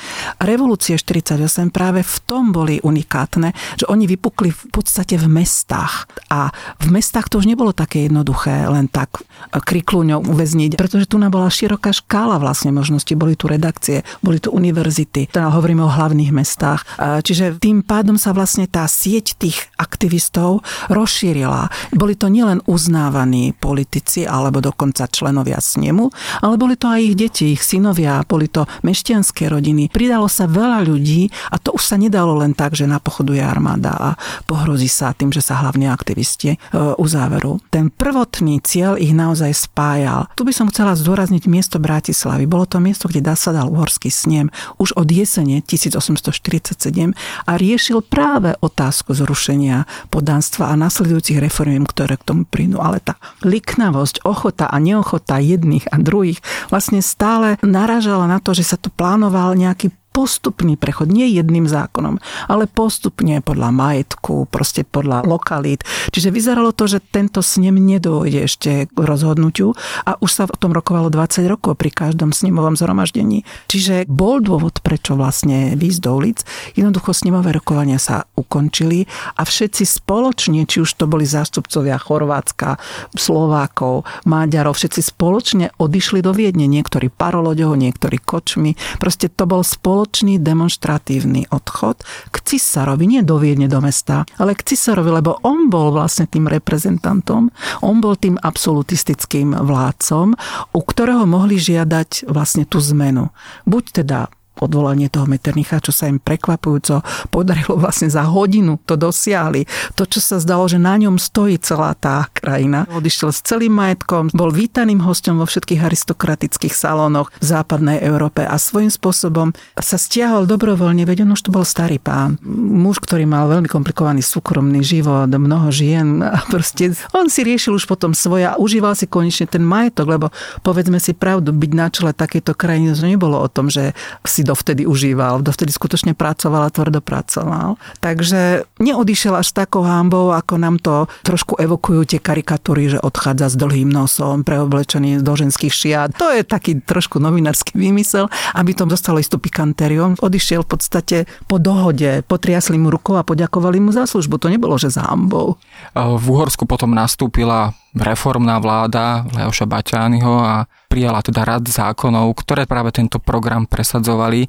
Revolúcie 0.41 0.97
48 0.97 1.69
práve 1.69 2.01
v 2.01 2.15
tom 2.25 2.49
boli 2.55 2.79
unikátne, 2.81 3.51
že 3.75 3.85
oni 3.85 4.07
vypukli 4.07 4.49
v 4.49 4.63
podstate 4.71 5.19
v 5.19 5.27
mestách. 5.27 6.07
A 6.31 6.49
v 6.79 6.87
mestách 6.89 7.27
to 7.29 7.41
už 7.41 7.47
nebolo 7.49 7.75
také 7.75 8.07
jednoduché 8.07 8.65
len 8.65 8.87
tak 8.87 9.21
krikluňou 9.51 10.23
uväzniť, 10.25 10.77
pretože 10.79 11.09
tu 11.09 11.17
bola 11.17 11.49
široká 11.49 11.91
škála 11.91 12.37
vlastne 12.37 12.69
možností. 12.71 13.17
Boli 13.17 13.33
tu 13.33 13.49
redakcie, 13.49 14.05
boli 14.21 14.37
tu 14.37 14.53
univerzity, 14.53 15.27
teda 15.31 15.49
hovoríme 15.51 15.81
o 15.81 15.91
hlavných 15.91 16.31
mestách. 16.31 16.85
Čiže 16.99 17.57
tým 17.57 17.81
pádom 17.81 18.15
sa 18.15 18.31
vlastne 18.31 18.69
tá 18.69 18.85
sieť 18.85 19.35
tých 19.35 19.57
aktivistov 19.75 20.61
rozšírila. 20.87 21.73
Boli 21.97 22.13
to 22.13 22.29
nielen 22.29 22.54
len 22.55 22.63
uznávaní 22.71 23.51
politici 23.51 24.23
alebo 24.23 24.63
dokonca 24.63 25.11
členovia 25.11 25.59
snemu, 25.59 26.07
ale 26.39 26.55
boli 26.55 26.79
to 26.79 26.87
aj 26.87 26.99
ich 27.03 27.15
deti, 27.19 27.45
ich 27.51 27.59
synovia, 27.67 28.23
boli 28.23 28.47
to 28.47 28.63
mešťanské 28.87 29.51
rodiny. 29.51 29.91
Pridalo 29.91 30.31
sa 30.31 30.47
veľa 30.47 30.87
ľudí 30.87 31.27
a 31.51 31.59
to 31.59 31.75
už 31.75 31.83
sa 31.83 31.99
nedalo 31.99 32.39
len 32.39 32.55
tak, 32.55 32.79
že 32.79 32.87
napochoduje 32.87 33.43
armáda 33.43 33.91
a 33.91 34.09
pohrozí 34.47 34.87
sa 34.87 35.11
tým, 35.11 35.35
že 35.35 35.43
sa 35.43 35.59
hlavne 35.59 35.91
aktivisti 35.91 36.55
e, 36.55 36.57
uzáveru. 36.95 37.59
Ten 37.67 37.91
prvotný 37.91 38.63
cieľ 38.63 38.95
ich 38.95 39.11
naozaj 39.11 39.51
spájal. 39.51 40.31
Tu 40.39 40.47
by 40.47 40.53
som 40.55 40.71
chcela 40.71 40.95
zdôrazniť 40.95 41.43
miesto 41.51 41.81
Bratislavy. 41.81 42.47
Bolo 42.47 42.63
to 42.63 42.79
miesto, 42.79 43.11
kde 43.11 43.35
zasadal 43.35 43.67
uhorský 43.67 44.07
snem 44.07 44.47
už 44.79 44.95
od 44.95 45.11
jesene 45.11 45.59
1847 45.59 47.11
a 47.49 47.51
riešil 47.59 47.99
práve 48.05 48.55
otázku 48.61 49.11
zrušenia 49.11 49.89
podanstva 50.07 50.71
a 50.71 50.79
nasledujúcich 50.79 51.41
reformiem, 51.41 51.83
ktoré 51.83 52.15
k 52.15 52.27
tomu 52.27 52.44
prídu, 52.47 52.79
ale 52.79 53.01
tá 53.03 53.17
liknavosť, 53.43 54.23
ochota 54.23 54.69
a 54.69 54.77
neochota 54.79 55.41
jedných 55.41 55.89
a 55.91 55.99
druhých 55.99 56.39
vlastne 56.69 57.03
stále 57.03 57.59
naražala 57.65 58.29
na 58.29 58.39
to, 58.39 58.55
že 58.55 58.63
sa 58.63 58.77
tu 58.79 58.93
plánoval 58.93 59.57
nejaký 59.57 59.91
postupný 60.15 60.79
prechod, 60.79 61.11
nie 61.11 61.27
jedným 61.35 61.67
zákonom, 61.67 62.23
ale 62.47 62.71
postupne 62.71 63.43
podľa 63.43 63.75
majetku, 63.75 64.47
proste 64.47 64.87
podľa 64.87 65.27
lokalít. 65.27 65.83
Čiže 66.15 66.31
vyzeralo 66.31 66.71
to, 66.71 66.87
že 66.87 67.03
tento 67.03 67.43
snem 67.43 67.75
nedôjde 67.75 68.47
ešte 68.47 68.71
k 68.87 68.95
rozhodnutiu 68.95 69.75
a 70.07 70.15
už 70.23 70.31
sa 70.31 70.43
o 70.47 70.55
tom 70.55 70.71
rokovalo 70.71 71.11
20 71.11 71.43
rokov 71.51 71.75
pri 71.75 71.91
každom 71.91 72.31
snemovom 72.31 72.79
zhromaždení. 72.79 73.43
Čiže 73.67 74.07
bol 74.07 74.39
dôvod, 74.39 74.79
prečo 74.79 75.19
vlastne 75.19 75.75
výjsť 75.75 75.99
do 75.99 76.11
ulic. 76.15 76.39
Jednoducho 76.79 77.11
snemové 77.11 77.51
rokovania 77.51 77.99
sa 77.99 78.23
ukončili 78.39 79.03
a 79.35 79.43
všetci 79.43 79.83
spoločne, 79.83 80.63
či 80.63 80.79
už 80.79 80.95
to 80.95 81.11
boli 81.11 81.27
zástupcovia 81.27 81.99
Chorvátska, 81.99 82.79
Slovákov, 83.11 84.07
Maďarov, 84.23 84.79
všetci 84.79 85.01
spoločne 85.11 85.75
odišli 85.75 86.23
do 86.23 86.31
Viedne. 86.31 86.71
Niektorí 86.71 87.11
paroloďou, 87.11 87.75
niektorí 87.75 88.23
kočmi. 88.23 88.79
Proste 89.01 89.27
to 89.27 89.43
bol 89.43 89.59
spoločný 89.59 90.04
demonstratívny 90.37 91.49
odchod 91.49 92.01
k 92.29 92.35
cisárovi, 92.43 93.05
nie 93.09 93.21
do 93.25 93.41
Viedne, 93.41 93.65
do 93.65 93.81
mesta, 93.81 94.23
ale 94.37 94.53
k 94.53 94.75
cisárovi, 94.75 95.09
lebo 95.09 95.41
on 95.41 95.67
bol 95.71 95.91
vlastne 95.95 96.29
tým 96.29 96.45
reprezentantom, 96.45 97.49
on 97.81 97.95
bol 97.97 98.13
tým 98.15 98.37
absolutistickým 98.37 99.55
vládcom, 99.55 100.37
u 100.71 100.81
ktorého 100.81 101.25
mohli 101.25 101.57
žiadať 101.57 102.29
vlastne 102.29 102.63
tú 102.67 102.77
zmenu. 102.81 103.33
Buď 103.65 104.03
teda 104.03 104.19
odvolanie 104.59 105.11
toho 105.11 105.27
Metternicha, 105.27 105.83
čo 105.83 105.91
sa 105.91 106.07
im 106.07 106.21
prekvapujúco 106.21 107.03
podarilo 107.29 107.75
vlastne 107.83 108.07
za 108.07 108.23
hodinu 108.27 108.79
to 108.85 108.95
dosiahli. 108.95 109.67
To, 109.99 110.07
čo 110.07 110.19
sa 110.23 110.39
zdalo, 110.39 110.67
že 110.69 110.79
na 110.79 110.95
ňom 110.95 111.19
stojí 111.19 111.59
celá 111.59 111.95
tá 111.97 112.27
krajina. 112.31 112.87
Odišiel 112.91 113.29
s 113.31 113.43
celým 113.43 113.75
majetkom, 113.75 114.31
bol 114.31 114.51
vítaným 114.53 115.03
hostom 115.03 115.41
vo 115.41 115.45
všetkých 115.47 115.83
aristokratických 115.83 116.73
salónoch 116.73 117.33
v 117.39 117.45
západnej 117.45 117.99
Európe 118.03 118.45
a 118.45 118.55
svojím 118.55 118.91
spôsobom 118.91 119.51
sa 119.75 119.97
stiahol 119.99 120.47
dobrovoľne, 120.47 121.03
veď 121.03 121.27
on 121.27 121.35
už 121.35 121.49
to 121.49 121.53
bol 121.53 121.65
starý 121.65 121.99
pán. 121.99 122.37
Muž, 122.45 123.01
ktorý 123.03 123.27
mal 123.27 123.49
veľmi 123.51 123.67
komplikovaný 123.67 124.23
súkromný 124.23 124.81
život, 124.85 125.27
mnoho 125.27 125.69
žien 125.73 126.23
a 126.23 126.41
proste 126.47 126.95
on 127.11 127.27
si 127.27 127.43
riešil 127.43 127.75
už 127.75 127.85
potom 127.89 128.15
svoje 128.15 128.47
a 128.47 128.55
užíval 128.55 128.95
si 128.95 129.09
konečne 129.09 129.49
ten 129.49 129.61
majetok, 129.65 130.07
lebo 130.07 130.25
povedzme 130.61 131.01
si 131.01 131.11
pravdu, 131.11 131.51
byť 131.51 131.71
na 131.75 131.87
čele 131.91 132.11
takejto 132.15 132.53
krajiny, 132.55 132.95
to 132.95 133.05
nebolo 133.05 133.41
o 133.41 133.47
tom, 133.51 133.67
že 133.67 133.91
si 134.23 134.44
dovtedy 134.45 134.85
užíval, 134.85 135.41
dovtedy 135.41 135.73
skutočne 135.73 136.13
pracoval 136.13 136.69
a 136.69 136.73
tvrdo 136.73 137.01
pracoval. 137.01 137.81
Takže 137.99 138.69
neodišiel 138.77 139.41
až 139.41 139.51
takou 139.51 139.81
hambou, 139.81 140.29
ako 140.29 140.61
nám 140.61 140.77
to 140.77 141.09
trošku 141.25 141.57
evokujú 141.57 142.05
tie 142.05 142.19
karikatúry, 142.21 142.93
že 142.93 143.01
odchádza 143.01 143.51
s 143.51 143.55
dlhým 143.57 143.89
nosom, 143.89 144.45
preoblečený 144.45 145.25
do 145.25 145.33
ženských 145.33 145.73
šiat. 145.73 146.09
To 146.21 146.29
je 146.29 146.45
taký 146.45 146.85
trošku 146.85 147.17
novinársky 147.17 147.73
výmysel, 147.73 148.29
aby 148.53 148.77
to 148.77 148.85
dostalo 148.85 149.17
istú 149.17 149.41
pikantériu. 149.41 150.13
Odišiel 150.21 150.61
v 150.61 150.69
podstate 150.69 151.17
po 151.49 151.57
dohode, 151.57 152.21
potriasli 152.29 152.77
mu 152.77 152.93
rukou 152.93 153.17
a 153.17 153.25
poďakovali 153.25 153.81
mu 153.81 153.89
za 153.89 154.05
službu. 154.05 154.37
To 154.37 154.53
nebolo, 154.53 154.77
že 154.77 154.93
za 154.93 155.09
hambou. 155.09 155.57
V 155.95 156.25
Uhorsku 156.29 156.67
potom 156.69 156.93
nastúpila 156.93 157.73
reformná 157.95 158.59
vláda 158.59 159.23
Leoša 159.31 159.63
Baťányho 159.63 160.35
a 160.43 160.67
prijala 160.95 161.19
teda 161.19 161.43
rad 161.43 161.67
zákonov, 161.67 162.31
ktoré 162.39 162.63
práve 162.63 162.95
tento 162.95 163.19
program 163.19 163.67
presadzovali. 163.67 164.47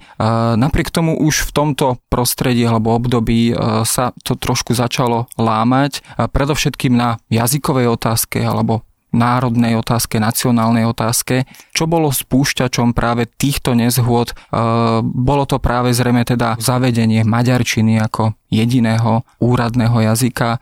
Napriek 0.55 0.95
tomu 0.95 1.19
už 1.19 1.50
v 1.50 1.50
tomto 1.50 1.99
prostredí 2.07 2.62
alebo 2.62 2.95
období 2.95 3.50
e, 3.50 3.55
sa 3.83 4.15
to 4.23 4.38
trošku 4.38 4.71
začalo 4.71 5.26
lámať, 5.35 6.07
predovšetkým 6.15 6.95
na 6.95 7.19
jazykovej 7.35 7.91
otázke 7.91 8.38
alebo 8.38 8.87
národnej 9.16 9.80
otázke, 9.80 10.20
nacionálnej 10.20 10.85
otázke. 10.85 11.49
Čo 11.73 11.88
bolo 11.88 12.12
spúšťačom 12.12 12.92
práve 12.92 13.25
týchto 13.25 13.73
nezhôd? 13.73 14.30
E, 14.30 14.35
bolo 15.02 15.49
to 15.49 15.56
práve 15.56 15.96
zrejme 15.96 16.23
teda 16.28 16.61
zavedenie 16.61 17.25
maďarčiny 17.25 17.96
ako 17.99 18.37
jediného 18.52 19.25
úradného 19.40 19.96
jazyka. 20.12 20.49
E, 20.54 20.58